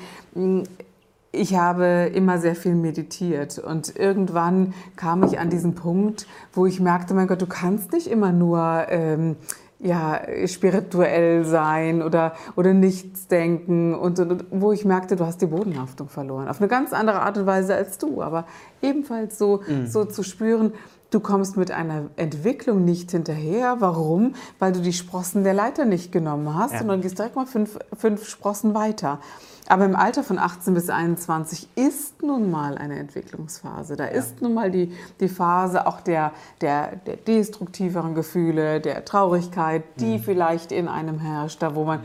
ich 1.31 1.57
habe 1.57 2.11
immer 2.15 2.39
sehr 2.39 2.55
viel 2.55 2.75
meditiert 2.75 3.59
und 3.59 3.95
irgendwann 3.97 4.73
kam 4.97 5.23
ich 5.25 5.39
an 5.39 5.51
diesen 5.51 5.75
Punkt, 5.75 6.27
wo 6.53 6.67
ich 6.67 6.81
merkte, 6.81 7.15
mein 7.15 7.27
Gott, 7.27 7.43
du 7.43 7.47
kannst 7.47 7.93
nicht 7.93 8.07
immer 8.07 8.33
nur 8.33 8.87
ähm, 8.89 9.37
ja, 9.81 10.21
spirituell 10.47 11.45
sein 11.45 12.03
oder, 12.03 12.33
oder 12.57 12.75
nichts 12.75 13.29
denken 13.29 13.95
und, 13.95 14.19
und, 14.19 14.45
wo 14.51 14.73
ich 14.73 14.85
merkte, 14.85 15.17
du 15.17 15.25
hast 15.25 15.41
die 15.41 15.47
Bodenhaftung 15.47 16.09
verloren. 16.09 16.49
Auf 16.49 16.61
eine 16.61 16.69
ganz 16.69 16.93
andere 16.93 17.21
Art 17.21 17.39
und 17.39 17.47
Weise 17.47 17.75
als 17.75 17.99
du, 17.99 18.23
aber 18.23 18.47
ebenfalls 18.83 19.39
so, 19.39 19.61
mhm. 19.69 19.87
so 19.87 20.05
zu 20.05 20.25
spüren, 20.25 20.73
du 21.11 21.21
kommst 21.21 21.57
mit 21.57 21.71
einer 21.71 22.07
Entwicklung 22.17 22.85
nicht 22.85 23.13
hinterher. 23.13 23.77
Warum? 23.79 24.35
Weil 24.59 24.73
du 24.73 24.81
die 24.81 24.93
Sprossen 24.93 25.45
der 25.45 25.55
Leiter 25.55 25.85
nicht 25.85 26.11
genommen 26.11 26.55
hast, 26.55 26.73
ja. 26.73 26.79
sondern 26.81 27.01
gehst 27.01 27.19
direkt 27.19 27.37
mal 27.37 27.47
fünf, 27.47 27.79
fünf 27.97 28.27
Sprossen 28.27 28.75
weiter. 28.75 29.21
Aber 29.69 29.85
im 29.85 29.95
Alter 29.95 30.25
von 30.25 30.39
18 30.39 30.73
bis 30.73 30.89
21 30.89 31.69
ist 31.75 32.23
nun 32.23 32.51
mal 32.51 32.79
eine 32.79 32.99
Entwicklungsphase. 32.99 33.97
Da 33.97 34.05
ja. 34.05 34.11
ist 34.11 34.41
nun 34.41 34.55
mal 34.55 34.71
die, 34.71 34.93
die 35.21 35.29
Phase 35.29 35.87
auch 35.87 36.01
der, 36.01 36.33
der, 36.63 36.97
der 36.97 37.17
destruktiveren 37.17 38.15
Gefühle, 38.15 38.81
der 38.81 39.05
Traurigkeit, 39.05 39.83
die 40.01 40.17
mhm. 40.17 40.23
vielleicht 40.23 40.73
in 40.73 40.89
einem 40.89 41.19
herrscht, 41.19 41.63
da 41.63 41.75
wo 41.75 41.85
man, 41.85 42.01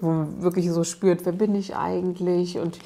wo 0.00 0.08
man 0.08 0.42
wirklich 0.42 0.70
so 0.70 0.84
spürt, 0.84 1.26
wer 1.26 1.32
bin 1.32 1.56
ich 1.56 1.74
eigentlich 1.74 2.58
und 2.58 2.78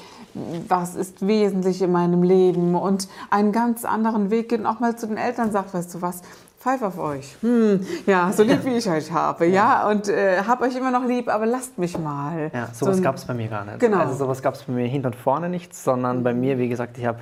was 0.67 0.95
ist 0.95 1.25
wesentlich 1.25 1.83
in 1.83 1.91
meinem 1.91 2.23
Leben 2.23 2.75
und 2.75 3.07
einen 3.29 3.51
ganz 3.51 3.85
anderen 3.85 4.31
Weg 4.31 4.49
geht 4.49 4.59
und 4.59 4.65
auch 4.65 4.79
mal 4.79 4.97
zu 4.97 5.07
den 5.07 5.17
Eltern 5.17 5.51
sagt, 5.51 5.73
weißt 5.73 5.93
du 5.93 6.01
was, 6.01 6.23
Pfeif 6.65 6.81
auf 6.81 6.97
euch. 6.97 7.35
Hm, 7.41 7.85
ja, 8.07 8.31
so 8.31 8.41
lieb 8.41 8.65
wie 8.65 8.75
ich 8.75 8.89
euch 8.89 9.11
habe. 9.11 9.45
Ja, 9.45 9.87
und 9.87 10.09
äh, 10.09 10.41
hab 10.47 10.61
euch 10.61 10.75
immer 10.75 10.89
noch 10.89 11.05
lieb, 11.05 11.29
aber 11.29 11.45
lasst 11.45 11.77
mich 11.77 11.95
mal. 11.95 12.49
Ja, 12.51 12.69
sowas 12.73 12.97
so, 12.97 13.03
gab 13.03 13.17
es 13.17 13.25
bei 13.25 13.35
mir 13.35 13.49
gar 13.49 13.65
nicht. 13.65 13.79
Genau. 13.79 13.99
Also 13.99 14.15
sowas 14.15 14.41
gab 14.41 14.55
es 14.55 14.63
bei 14.63 14.73
mir 14.73 14.87
hinten 14.87 15.05
und 15.05 15.15
vorne 15.15 15.47
nicht, 15.47 15.75
sondern 15.75 16.23
bei 16.23 16.33
mir, 16.33 16.57
wie 16.57 16.67
gesagt, 16.67 16.97
ich 16.97 17.05
habe 17.05 17.19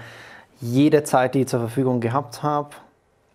jede 0.62 1.04
Zeit, 1.04 1.36
die 1.36 1.42
ich 1.42 1.48
zur 1.48 1.60
Verfügung 1.60 2.00
gehabt 2.00 2.42
habe, 2.42 2.70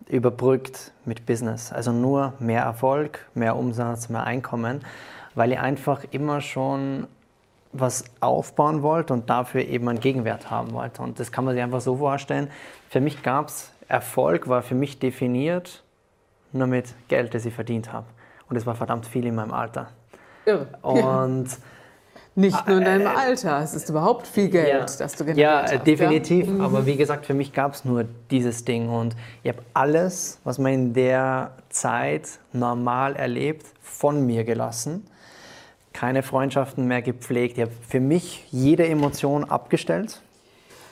überbrückt 0.07 0.93
mit 1.05 1.27
Business. 1.27 1.71
Also 1.71 1.91
nur 1.91 2.33
mehr 2.39 2.63
Erfolg, 2.63 3.27
mehr 3.35 3.55
Umsatz, 3.55 4.09
mehr 4.09 4.23
Einkommen, 4.23 4.79
weil 5.35 5.51
ich 5.51 5.59
einfach 5.59 6.05
immer 6.09 6.41
schon 6.41 7.05
was 7.71 8.03
aufbauen 8.19 8.81
wollte 8.81 9.13
und 9.13 9.29
dafür 9.29 9.61
eben 9.61 9.87
einen 9.87 9.99
Gegenwert 9.99 10.49
haben 10.49 10.73
wollte. 10.73 11.03
Und 11.03 11.19
das 11.19 11.31
kann 11.31 11.45
man 11.45 11.53
sich 11.53 11.61
einfach 11.61 11.81
so 11.81 11.97
vorstellen. 11.97 12.49
Für 12.89 12.99
mich 12.99 13.21
gab 13.21 13.49
es 13.49 13.69
Erfolg, 13.87 14.47
war 14.47 14.63
für 14.63 14.73
mich 14.73 14.97
definiert 14.97 15.83
nur 16.51 16.67
mit 16.67 16.93
Geld, 17.07 17.33
das 17.33 17.45
ich 17.45 17.53
verdient 17.53 17.91
habe. 17.91 18.07
Und 18.49 18.55
es 18.55 18.65
war 18.65 18.75
verdammt 18.75 19.05
viel 19.05 19.25
in 19.25 19.35
meinem 19.35 19.53
Alter. 19.53 19.89
Irre. 20.45 20.67
Und 20.81 21.47
nicht 22.35 22.67
nur 22.67 22.77
in 22.77 22.85
deinem 22.85 23.07
Alter, 23.07 23.61
es 23.61 23.73
ist 23.73 23.89
überhaupt 23.89 24.25
viel 24.25 24.49
Geld, 24.49 24.69
ja, 24.69 24.79
das 24.79 25.15
du 25.15 25.25
generiert 25.25 25.37
ja, 25.37 25.63
hast. 25.63 25.85
definitiv. 25.85 26.47
Ja? 26.47 26.53
Mhm. 26.53 26.61
Aber 26.61 26.85
wie 26.85 26.95
gesagt, 26.95 27.25
für 27.25 27.33
mich 27.33 27.53
gab 27.53 27.73
es 27.73 27.85
nur 27.85 28.05
dieses 28.31 28.65
Ding. 28.65 28.89
Und 28.89 29.15
ich 29.43 29.49
habe 29.49 29.61
alles, 29.73 30.39
was 30.43 30.57
man 30.57 30.73
in 30.73 30.93
der 30.93 31.51
Zeit 31.69 32.27
normal 32.53 33.15
erlebt, 33.15 33.67
von 33.81 34.25
mir 34.25 34.43
gelassen. 34.43 35.05
Keine 35.93 36.23
Freundschaften 36.23 36.87
mehr 36.87 37.01
gepflegt. 37.01 37.57
Ich 37.57 37.63
habe 37.63 37.73
für 37.87 37.99
mich 37.99 38.45
jede 38.51 38.87
Emotion 38.87 39.43
abgestellt. 39.43 40.21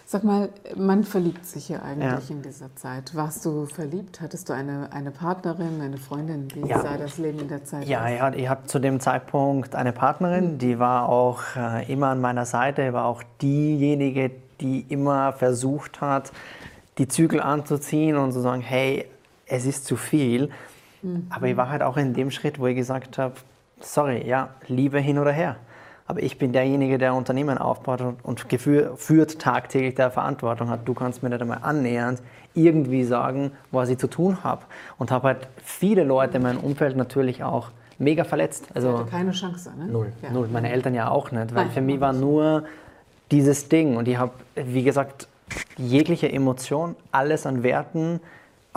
Sag 0.09 0.23
mal, 0.23 0.47
man 0.77 1.03
verliebt 1.03 1.45
sich 1.45 1.67
ja 1.67 1.81
eigentlich 1.81 2.29
Ja. 2.29 2.35
in 2.35 2.41
dieser 2.41 2.73
Zeit. 2.77 3.13
Warst 3.13 3.43
du 3.43 3.65
verliebt? 3.65 4.21
Hattest 4.21 4.47
du 4.47 4.53
eine, 4.53 4.87
eine 4.93 5.11
Partnerin, 5.11 5.81
eine 5.81 5.97
Freundin? 5.97 6.47
Wie 6.55 6.65
Ja. 6.65 6.79
sah 6.79 6.95
das 6.95 7.17
Leben 7.17 7.39
in 7.39 7.49
der 7.49 7.65
Zeit 7.65 7.85
Ja, 7.89 8.05
aus? 8.05 8.11
ich 8.11 8.21
hatte, 8.21 8.37
ich 8.37 8.47
hatte 8.47 8.65
zu 8.67 8.79
dem 8.79 9.01
Zeitpunkt 9.01 9.75
eine 9.75 9.91
Partnerin, 9.91 10.59
die 10.59 10.79
war 10.79 11.09
auch 11.09 11.41
äh, 11.57 11.91
immer 11.91 12.07
an 12.07 12.21
meiner 12.21 12.45
Seite, 12.45 12.93
war 12.93 13.03
auch 13.03 13.21
diejenige, 13.41 14.31
die 14.61 14.85
immer 14.87 15.33
versucht 15.33 15.99
hat, 15.99 16.31
die 16.99 17.09
Zügel 17.09 17.41
anzuziehen 17.41 18.15
und 18.15 18.31
zu 18.31 18.39
sagen, 18.39 18.61
hey, 18.61 19.05
es 19.45 19.65
ist 19.65 19.83
zu 19.85 19.97
viel. 19.97 20.49
Aber 21.29 21.47
ich 21.47 21.57
war 21.57 21.69
halt 21.69 21.83
auch 21.83 21.97
in 21.97 22.13
dem 22.13 22.31
Schritt, 22.31 22.59
wo 22.59 22.67
ich 22.67 22.77
gesagt 22.77 23.17
habe, 23.17 23.33
sorry, 23.81 24.25
ja, 24.25 24.51
Liebe 24.67 24.99
hin 24.99 25.19
oder 25.19 25.31
her. 25.33 25.57
Aber 26.07 26.23
ich 26.23 26.37
bin 26.37 26.53
derjenige, 26.53 26.97
der 26.97 27.13
Unternehmen 27.13 27.57
aufbaut 27.57 28.01
und, 28.01 28.23
und 28.23 28.39
führt 28.39 29.39
tagtäglich 29.39 29.95
der 29.95 30.09
Verantwortung 30.09 30.69
hat. 30.69 30.87
Du 30.87 30.93
kannst 30.93 31.21
mir 31.21 31.29
nicht 31.29 31.41
einmal 31.41 31.59
annähernd 31.61 32.21
irgendwie 32.53 33.03
sagen, 33.03 33.51
was 33.71 33.89
ich 33.89 33.97
zu 33.97 34.07
tun 34.07 34.43
habe. 34.43 34.63
Und 34.97 35.11
habe 35.11 35.27
halt 35.27 35.47
viele 35.63 36.03
Leute 36.03 36.37
in 36.37 36.43
meinem 36.43 36.59
Umfeld 36.59 36.95
natürlich 36.95 37.43
auch 37.43 37.69
mega 37.99 38.23
verletzt. 38.23 38.67
Also 38.73 38.99
Hatte 38.99 39.09
keine 39.11 39.31
Chance, 39.31 39.71
ne? 39.77 39.85
null, 39.85 40.13
Ja. 40.21 40.31
null. 40.31 40.47
Meine 40.51 40.71
Eltern 40.71 40.93
ja 40.95 41.09
auch 41.09 41.31
nicht, 41.31 41.53
weil 41.53 41.65
Nein, 41.65 41.73
für 41.73 41.81
mich 41.81 41.99
war 41.99 42.13
nur 42.13 42.63
dieses 43.31 43.67
Ding 43.69 43.97
und 43.97 44.07
ich 44.07 44.17
habe, 44.17 44.31
wie 44.55 44.83
gesagt, 44.83 45.27
jegliche 45.77 46.31
Emotion, 46.31 46.95
alles 47.11 47.45
an 47.45 47.63
Werten 47.63 48.21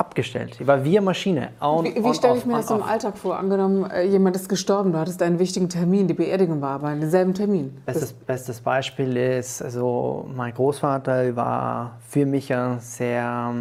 abgestellt. 0.00 0.56
Ich 0.58 0.66
war 0.66 0.82
wie 0.82 0.96
eine 0.96 1.04
Maschine. 1.04 1.50
On, 1.60 1.84
Wie, 1.84 1.94
wie 1.94 2.14
stelle 2.14 2.38
ich 2.38 2.46
mir 2.46 2.54
das 2.54 2.70
im. 2.70 2.82
Alltag 2.82 3.18
vor? 3.18 3.38
Angenommen, 3.38 3.88
äh, 3.90 4.04
jemand 4.04 4.34
ist 4.34 4.48
gestorben, 4.48 4.92
du 4.92 4.98
hattest 4.98 5.22
einen 5.22 5.38
wichtigen 5.38 5.68
Termin, 5.68 6.08
die 6.08 6.14
Beerdigung 6.14 6.60
war 6.60 6.70
aber 6.70 6.88
an 6.88 7.00
demselben 7.00 7.34
Termin. 7.34 7.80
Bestes, 7.84 8.12
bestes 8.12 8.60
Beispiel 8.60 9.16
ist, 9.16 9.62
also 9.62 10.28
mein 10.34 10.54
Großvater 10.54 11.36
war 11.36 11.98
für 12.08 12.26
mich 12.26 12.52
eine 12.52 12.80
sehr 12.80 13.54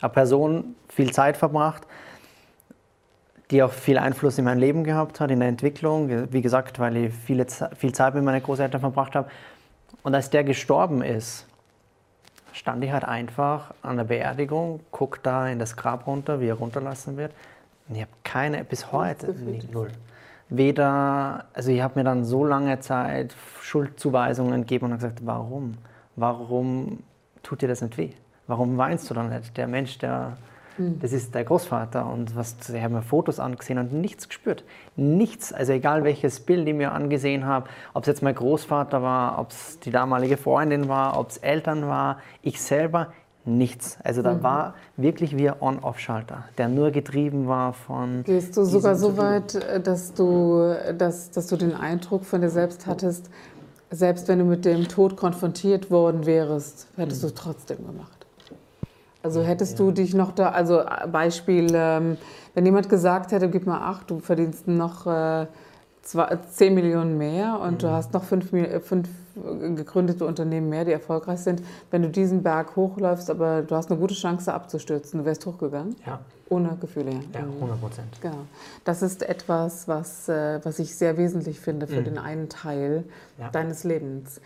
eine 0.00 0.10
Person, 0.10 0.74
viel 0.88 1.12
Zeit 1.12 1.36
verbracht, 1.36 1.86
die 3.50 3.62
auch 3.62 3.72
viel 3.72 3.98
Einfluss 3.98 4.38
in 4.38 4.46
mein 4.46 4.58
Leben 4.58 4.84
gehabt 4.84 5.20
hat, 5.20 5.30
in 5.30 5.40
der 5.40 5.48
Entwicklung. 5.48 6.32
Wie 6.32 6.40
gesagt, 6.40 6.78
weil 6.78 6.96
ich 6.96 7.14
viele, 7.14 7.46
viel 7.76 7.92
Zeit 7.92 8.14
mit 8.14 8.24
meinen 8.24 8.42
Großeltern 8.42 8.80
verbracht 8.80 9.14
habe. 9.14 9.28
Und 10.02 10.14
als 10.14 10.30
der 10.30 10.42
gestorben 10.42 11.02
ist, 11.02 11.46
stand 12.52 12.84
ich 12.84 12.92
halt 12.92 13.04
einfach 13.04 13.74
an 13.82 13.96
der 13.96 14.04
Beerdigung, 14.04 14.80
guck 14.90 15.22
da 15.22 15.48
in 15.48 15.58
das 15.58 15.76
Grab 15.76 16.06
runter, 16.06 16.40
wie 16.40 16.48
er 16.48 16.54
runterlassen 16.54 17.16
wird. 17.16 17.32
Und 17.88 17.96
ich 17.96 18.02
habe 18.02 18.12
keine, 18.24 18.64
bis 18.64 18.92
heute, 18.92 19.32
nee, 19.38 19.62
null. 19.70 19.90
Weder, 20.48 21.46
also 21.54 21.70
ich 21.70 21.80
habe 21.80 21.98
mir 21.98 22.04
dann 22.04 22.24
so 22.24 22.44
lange 22.44 22.78
Zeit 22.80 23.34
Schuldzuweisungen 23.62 24.62
gegeben 24.62 24.86
und 24.86 24.94
gesagt, 24.96 25.24
warum? 25.24 25.78
Warum 26.14 27.02
tut 27.42 27.62
dir 27.62 27.68
das 27.68 27.80
nicht 27.80 27.96
weh? 27.96 28.10
Warum 28.46 28.76
weinst 28.76 29.08
du 29.08 29.14
dann 29.14 29.30
nicht? 29.30 29.56
Der 29.56 29.66
Mensch, 29.66 29.98
der, 29.98 30.36
das 30.78 31.12
ist 31.12 31.34
der 31.34 31.44
Großvater 31.44 32.06
und 32.06 32.36
was, 32.36 32.56
ich 32.68 32.82
habe 32.82 32.94
mir 32.94 33.02
Fotos 33.02 33.38
angesehen 33.38 33.78
und 33.78 33.92
nichts 33.92 34.28
gespürt. 34.28 34.64
Nichts, 34.96 35.52
also 35.52 35.72
egal 35.72 36.04
welches 36.04 36.40
Bild 36.40 36.66
ich 36.68 36.74
mir 36.74 36.92
angesehen 36.92 37.46
habe, 37.46 37.68
ob 37.94 38.04
es 38.04 38.08
jetzt 38.08 38.22
mein 38.22 38.34
Großvater 38.34 39.02
war, 39.02 39.38
ob 39.38 39.50
es 39.50 39.78
die 39.80 39.90
damalige 39.90 40.36
Freundin 40.36 40.88
war, 40.88 41.18
ob 41.18 41.30
es 41.30 41.38
Eltern 41.38 41.86
war, 41.86 42.18
ich 42.42 42.60
selber, 42.60 43.12
nichts. 43.44 43.98
Also 44.04 44.22
da 44.22 44.42
war 44.42 44.74
wirklich 44.96 45.36
wie 45.36 45.50
ein 45.50 45.56
On-Off-Schalter, 45.60 46.44
der 46.58 46.68
nur 46.68 46.90
getrieben 46.90 47.48
war 47.48 47.72
von... 47.72 48.22
Gehst 48.24 48.56
du 48.56 48.64
sogar 48.64 48.94
so 48.94 49.16
weit, 49.16 49.54
äh, 49.56 49.80
dass 49.80 50.14
du, 50.14 50.74
dass, 50.96 51.30
dass 51.30 51.48
du 51.48 51.56
den 51.56 51.74
Eindruck 51.74 52.24
von 52.24 52.40
dir 52.40 52.50
selbst 52.50 52.86
hattest, 52.86 53.30
selbst 53.90 54.28
wenn 54.28 54.38
du 54.38 54.44
mit 54.44 54.64
dem 54.64 54.88
Tod 54.88 55.16
konfrontiert 55.16 55.90
worden 55.90 56.24
wärst, 56.24 56.88
hättest 56.96 57.22
du 57.22 57.26
es 57.26 57.34
trotzdem 57.34 57.78
gemacht? 57.86 58.21
Also 59.22 59.42
hättest 59.42 59.78
du 59.78 59.90
dich 59.92 60.14
noch 60.14 60.32
da, 60.32 60.50
also 60.50 60.80
äh, 60.80 61.06
Beispiel, 61.10 61.68
ähm, 61.74 62.16
wenn 62.54 62.66
jemand 62.66 62.88
gesagt 62.88 63.32
hätte, 63.32 63.48
gib 63.48 63.66
mal 63.66 63.78
acht, 63.80 64.10
du 64.10 64.18
verdienst 64.18 64.66
noch 64.66 65.06
äh, 65.06 65.46
zwei, 66.02 66.36
10 66.50 66.74
Millionen 66.74 67.16
mehr 67.18 67.60
und 67.60 67.82
du 67.84 67.90
hast 67.90 68.12
noch 68.12 68.24
fünf, 68.24 68.52
äh, 68.52 68.80
fünf 68.80 69.08
äh, 69.36 69.74
gegründete 69.74 70.26
Unternehmen 70.26 70.68
mehr, 70.68 70.84
die 70.84 70.90
erfolgreich 70.92 71.38
sind, 71.40 71.62
wenn 71.92 72.02
du 72.02 72.08
diesen 72.08 72.42
Berg 72.42 72.74
hochläufst, 72.74 73.30
aber 73.30 73.62
du 73.62 73.76
hast 73.76 73.90
eine 73.90 74.00
gute 74.00 74.14
Chance 74.14 74.52
abzustürzen, 74.52 75.20
du 75.20 75.24
wärst 75.24 75.46
hochgegangen, 75.46 75.94
Ja, 76.04 76.18
ohne 76.48 76.76
Gefühle. 76.80 77.12
ja, 77.32 77.40
100 77.40 77.80
Prozent. 77.80 78.08
Genau. 78.20 78.34
Das 78.84 79.02
ist 79.02 79.22
etwas, 79.22 79.86
was, 79.86 80.26
was 80.28 80.78
ich 80.80 80.96
sehr 80.96 81.16
wesentlich 81.16 81.60
finde 81.60 81.86
für 81.86 82.02
den 82.02 82.18
einen 82.18 82.48
Teil 82.48 83.04
Ja. 83.38 83.48
deines 83.50 83.84
Lebens. 83.84 84.40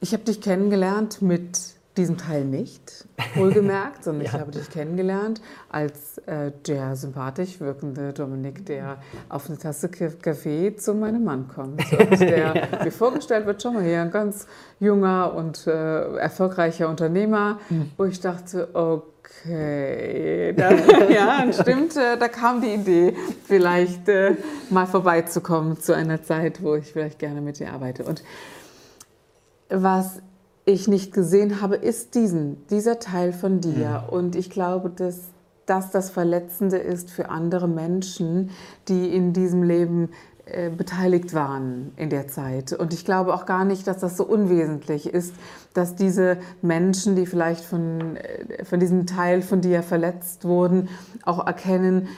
Ich 0.00 0.12
habe 0.12 0.24
dich 0.24 0.40
kennengelernt 0.40 1.22
mit 1.22 1.77
diesem 1.98 2.16
Teil 2.16 2.44
nicht, 2.44 3.06
wohlgemerkt, 3.34 4.04
sondern 4.04 4.24
ich 4.26 4.32
Ja. 4.32 4.40
habe 4.40 4.52
dich 4.52 4.70
kennengelernt 4.70 5.42
als 5.68 6.18
äh, 6.26 6.52
der 6.66 6.96
sympathisch 6.96 7.60
wirkende 7.60 8.12
Dominik, 8.14 8.64
der 8.66 8.98
auf 9.28 9.48
eine 9.48 9.58
Tasse 9.58 9.88
Kaffee 9.90 10.74
zu 10.76 10.94
meinem 10.94 11.24
Mann 11.24 11.48
kommt. 11.48 11.80
Und 11.92 12.20
der 12.20 12.68
mir 12.84 12.92
vorgestellt 12.92 13.44
wird, 13.46 13.62
schau 13.62 13.72
mal 13.72 13.82
hier, 13.84 14.00
ein 14.00 14.10
ganz 14.10 14.46
junger 14.80 15.34
und 15.34 15.66
äh, 15.66 16.16
erfolgreicher 16.18 16.88
Unternehmer, 16.88 17.58
wo 17.96 18.04
ich 18.04 18.20
dachte, 18.20 18.68
okay, 18.74 20.54
da, 20.56 20.70
ja, 21.10 21.52
stimmt, 21.52 21.96
äh, 21.96 22.16
da 22.16 22.28
kam 22.28 22.60
die 22.60 22.74
Idee, 22.74 23.14
vielleicht 23.44 24.08
äh, 24.08 24.36
mal 24.70 24.86
vorbeizukommen 24.86 25.80
zu 25.80 25.94
einer 25.94 26.22
Zeit, 26.22 26.62
wo 26.62 26.76
ich 26.76 26.92
vielleicht 26.92 27.18
gerne 27.18 27.40
mit 27.40 27.58
dir 27.58 27.72
arbeite. 27.72 28.04
Und 28.04 28.22
was 29.68 30.20
ich 30.68 30.86
nicht 30.86 31.12
gesehen 31.12 31.62
habe, 31.62 31.76
ist 31.76 32.14
diesen, 32.14 32.66
dieser 32.68 32.98
Teil 32.98 33.32
von 33.32 33.60
dir. 33.60 34.04
Und 34.10 34.36
ich 34.36 34.50
glaube, 34.50 34.90
dass 34.90 35.20
das 35.64 35.90
das 35.90 36.10
Verletzende 36.10 36.76
ist 36.76 37.10
für 37.10 37.30
andere 37.30 37.68
Menschen, 37.68 38.50
die 38.88 39.14
in 39.14 39.32
diesem 39.32 39.62
Leben 39.62 40.10
äh, 40.44 40.70
beteiligt 40.70 41.34
waren 41.34 41.92
in 41.96 42.10
der 42.10 42.28
Zeit. 42.28 42.72
Und 42.72 42.92
ich 42.92 43.04
glaube 43.04 43.34
auch 43.34 43.46
gar 43.46 43.64
nicht, 43.64 43.86
dass 43.86 43.98
das 43.98 44.16
so 44.16 44.24
unwesentlich 44.24 45.06
ist, 45.12 45.34
dass 45.74 45.94
diese 45.94 46.38
Menschen, 46.62 47.16
die 47.16 47.26
vielleicht 47.26 47.64
von, 47.64 48.16
äh, 48.16 48.64
von 48.64 48.78
diesem 48.78 49.06
Teil 49.06 49.42
von 49.42 49.60
dir 49.60 49.82
verletzt 49.82 50.44
wurden, 50.44 50.88
auch 51.24 51.46
erkennen, 51.46 52.08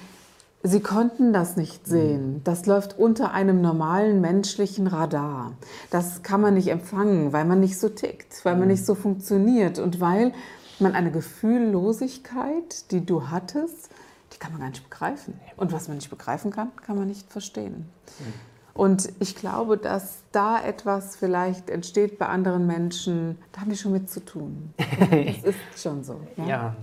Sie 0.63 0.81
konnten 0.81 1.33
das 1.33 1.57
nicht 1.57 1.87
sehen. 1.87 2.43
Das 2.45 2.67
läuft 2.67 2.99
unter 2.99 3.33
einem 3.33 3.63
normalen 3.63 4.21
menschlichen 4.21 4.87
Radar. 4.87 5.53
Das 5.91 6.23
kann 6.23 6.43
man 6.43 6.55
nicht 6.55 6.69
empfangen, 6.69 7.33
weil 7.33 7.47
man 7.47 7.61
nicht 7.61 7.79
so 7.79 7.89
tickt, 7.89 8.45
weil 8.45 8.57
man 8.57 8.69
nicht 8.69 8.85
so 8.85 8.95
funktioniert 8.95 9.79
und 9.79 10.01
weil 10.01 10.33
man 10.79 10.95
eine 10.95 11.11
Gefühllosigkeit, 11.11 12.91
die 12.91 13.07
du 13.07 13.31
hattest, 13.31 13.89
die 14.35 14.39
kann 14.39 14.53
man 14.53 14.61
gar 14.61 14.69
nicht 14.69 14.89
begreifen. 14.89 15.41
Und 15.57 15.73
was 15.73 15.89
man 15.89 15.97
nicht 15.97 16.11
begreifen 16.11 16.51
kann, 16.51 16.71
kann 16.85 16.97
man 16.97 17.09
nicht 17.09 17.31
verstehen. 17.33 17.89
Und 18.75 19.11
ich 19.19 19.37
glaube, 19.37 19.79
dass 19.79 20.19
da 20.31 20.63
etwas 20.63 21.17
vielleicht 21.17 21.71
entsteht 21.71 22.19
bei 22.19 22.27
anderen 22.27 22.67
Menschen, 22.67 23.39
da 23.53 23.63
haben 23.63 23.71
die 23.71 23.77
schon 23.77 23.93
mit 23.93 24.11
zu 24.11 24.25
tun. 24.25 24.75
Das 25.11 25.55
ist 25.55 25.83
schon 25.83 26.05
so. 26.05 26.21
Ja, 26.37 26.77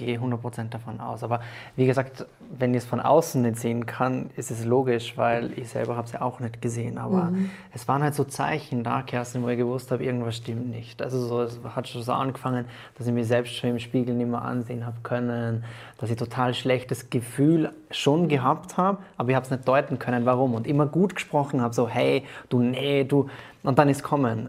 gehe 0.00 0.18
100% 0.18 0.70
davon 0.70 1.00
aus. 1.00 1.22
Aber 1.22 1.40
wie 1.76 1.86
gesagt, 1.86 2.26
wenn 2.58 2.72
ich 2.74 2.78
es 2.78 2.86
von 2.86 3.00
außen 3.00 3.42
nicht 3.42 3.56
sehen 3.56 3.86
kann, 3.86 4.30
ist 4.36 4.50
es 4.50 4.64
logisch, 4.64 5.16
weil 5.16 5.56
ich 5.58 5.68
selber 5.68 5.96
habe 5.96 6.06
es 6.06 6.12
ja 6.12 6.22
auch 6.22 6.40
nicht 6.40 6.60
gesehen. 6.60 6.98
Aber 6.98 7.24
mhm. 7.24 7.50
es 7.72 7.86
waren 7.86 8.02
halt 8.02 8.14
so 8.14 8.24
Zeichen 8.24 8.82
da, 8.82 9.02
Kerstin, 9.02 9.42
wo 9.42 9.48
ich 9.48 9.58
gewusst 9.58 9.90
habe, 9.90 10.04
irgendwas 10.04 10.36
stimmt 10.36 10.70
nicht. 10.70 11.02
Also 11.02 11.20
so, 11.26 11.42
es 11.42 11.60
hat 11.76 11.88
schon 11.88 12.02
so 12.02 12.12
angefangen, 12.12 12.64
dass 12.96 13.06
ich 13.06 13.12
mich 13.12 13.28
selbst 13.28 13.54
schon 13.54 13.70
im 13.70 13.78
Spiegel 13.78 14.14
nicht 14.14 14.28
mehr 14.28 14.42
ansehen 14.42 14.86
habe 14.86 14.96
können, 15.02 15.64
dass 15.98 16.10
ich 16.10 16.16
total 16.16 16.54
schlechtes 16.54 17.10
Gefühl 17.10 17.70
schon 17.90 18.28
gehabt 18.28 18.76
habe, 18.76 18.98
aber 19.16 19.30
ich 19.30 19.36
habe 19.36 19.44
es 19.44 19.50
nicht 19.50 19.68
deuten 19.68 19.98
können, 19.98 20.24
warum. 20.24 20.54
Und 20.54 20.66
immer 20.66 20.86
gut 20.86 21.14
gesprochen 21.14 21.60
habe, 21.60 21.74
so 21.74 21.88
hey, 21.88 22.24
du, 22.48 22.60
nee, 22.60 23.04
du. 23.04 23.28
Und 23.62 23.78
dann 23.78 23.88
ist 23.90 24.02
kommen. 24.02 24.48